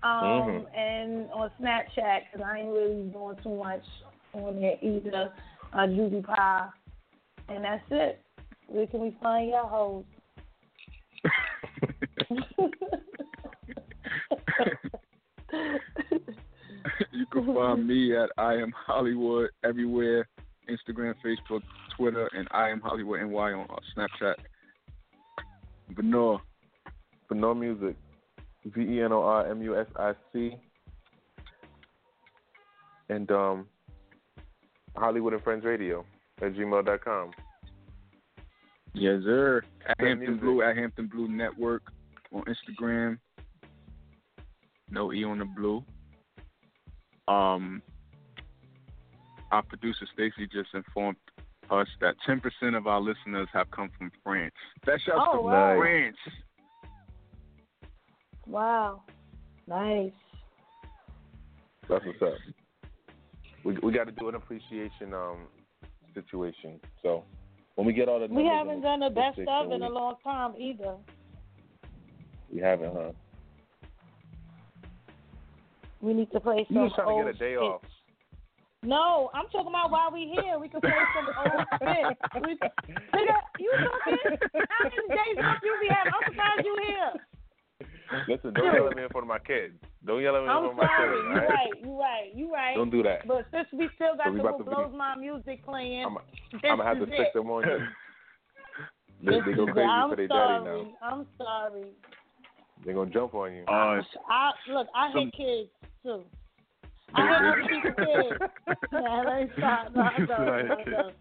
[0.04, 0.78] Um, Mhm.
[0.78, 3.84] and on Snapchat, because I ain't really doing too much
[4.34, 5.34] on there either.
[5.74, 6.70] Uh, Judy Pie.
[7.50, 8.22] And that's it.
[8.68, 10.06] Where can we find y'all hoes?
[17.12, 20.28] you can find me at I am Holliewood everywhere
[20.70, 21.62] Instagram, Facebook,
[21.96, 24.36] Twitter, and I am Holliewood NY on uh, Snapchat.
[25.96, 26.42] But no,
[27.30, 27.96] Venor Music.
[28.66, 30.56] V E N O R M U S I C.
[33.10, 33.68] And um
[34.96, 36.04] Holliewood and Friends Radio
[36.42, 37.32] at gmail.com.
[38.94, 39.62] yes, sir.
[39.88, 40.42] At Hampton music.
[40.42, 41.84] Blue, at Hampton Blu Network
[42.34, 43.20] on Instagram.
[44.90, 45.84] No E on the blue.
[47.28, 47.82] Um,
[49.52, 51.18] our producer Stacy just informed
[51.70, 54.54] us that 10% of our listeners have come from France.
[54.86, 55.78] That shouts Oh, to wow.
[55.78, 56.18] France.
[58.46, 59.02] wow.
[59.68, 60.12] Nice.
[61.90, 62.34] That's what's up.
[63.64, 65.48] we we got to do an appreciation um
[66.14, 66.80] situation.
[67.02, 67.24] So
[67.76, 70.54] when we get all the We haven't done the best of in a long time
[70.58, 70.96] either.
[72.52, 73.12] We haven't, huh?
[76.02, 77.60] We need to play You some just trying to old get a day shit.
[77.60, 77.82] off.
[78.84, 80.60] No, I'm talking about while we here.
[80.60, 82.18] We can play some old shit.
[82.46, 84.38] We, nigga, you talking?
[84.54, 86.14] How many days off you be having?
[86.14, 87.12] I'm surprised you here.
[88.28, 89.74] Listen, don't yell at me in front of my kids.
[90.06, 91.12] Don't yell at me in front of my kids.
[91.26, 91.50] You all right?
[91.50, 91.74] right.
[91.84, 92.32] You right.
[92.36, 92.76] You right.
[92.76, 93.28] Don't do that.
[93.28, 96.18] But since we still got So the Who to be- blows my music playing, I'm,
[96.18, 97.34] I'm gonna have to stick it.
[97.34, 97.80] them on you.
[99.20, 99.90] They, they go crazy.
[99.90, 100.64] I'm for their sorry.
[100.64, 100.94] daddy now.
[101.02, 101.88] I'm sorry.
[102.86, 103.64] They're gonna jump on you.
[103.68, 104.88] Uh, I look.
[104.96, 105.70] I Some- hate kids
[106.04, 106.24] too.
[107.14, 108.52] I hate other people's kids.
[108.92, 109.96] Yeah, let me stop.
[109.96, 110.32] No, I don't.
[110.32, 111.16] I don't.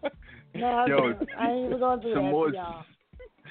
[0.55, 1.29] No, I, Yo, don't.
[1.37, 2.83] I ain't even gonna do some that more- y'all.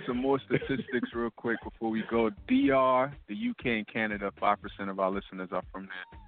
[0.07, 2.31] some more statistics real quick before we go.
[2.49, 6.21] DR, the UK and Canada, five percent of our listeners are from there.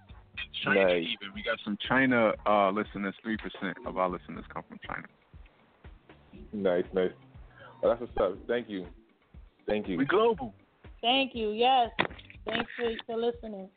[0.65, 1.03] China Nice.
[1.05, 1.35] even.
[1.35, 5.07] We got some China uh, listeners, three percent of our listeners come from China.
[6.53, 7.11] Nice, nice.
[7.83, 8.39] Well, that's what's up.
[8.49, 8.87] Thank you.
[9.67, 9.99] Thank you.
[9.99, 10.55] We global.
[11.01, 11.51] Thank you.
[11.51, 11.91] Yes.
[12.47, 13.69] Thanks for, for listening.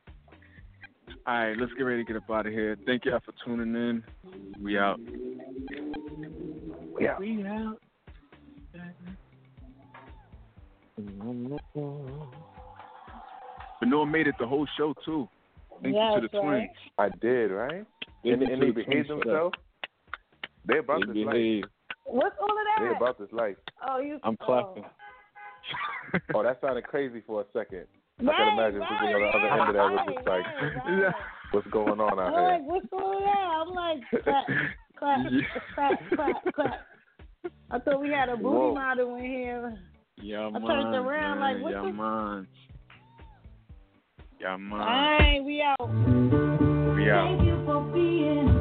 [1.27, 2.77] All right, let's get ready to get up out of here.
[2.85, 4.03] Thank y'all for tuning in.
[4.61, 4.99] We out.
[6.99, 7.18] Yeah.
[7.19, 7.77] We out.
[13.80, 15.27] But Noah made it the whole show too.
[15.81, 16.45] Thank Yes, you to the right.
[16.45, 16.69] twins.
[16.98, 17.73] I did, right?
[17.73, 17.85] And,
[18.23, 19.56] you and to they the behaved themselves.
[20.65, 21.72] They about They this life.
[22.06, 22.84] What's all of that?
[22.84, 22.98] They that?
[22.98, 23.57] about this life.
[23.88, 24.19] oh, you.
[24.23, 24.45] I'm oh.
[24.45, 24.84] clapping.
[24.85, 25.01] Oh,
[26.35, 27.85] Oh, that sounded crazy for a second.
[28.19, 30.45] I Right, can imagine right, people on the other end of that was just like,
[30.45, 31.15] right, right, right.
[31.52, 32.41] what's going on out I'm here?
[32.43, 33.68] like, what's going on?
[33.68, 34.45] I'm like, clap,
[34.98, 35.19] clap,
[35.73, 36.80] clap, clap, clap.
[37.72, 38.73] I thought we had a booty Whoa.
[38.76, 39.80] model in here.
[40.22, 42.48] Yeah, I turned man, around like, man, what yeah, the- man.
[44.39, 44.80] Yeah, man.
[44.81, 46.95] Alright, we out.
[46.95, 47.38] We out.
[47.38, 48.61] Thank you for being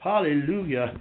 [0.00, 0.94] Hallelujah.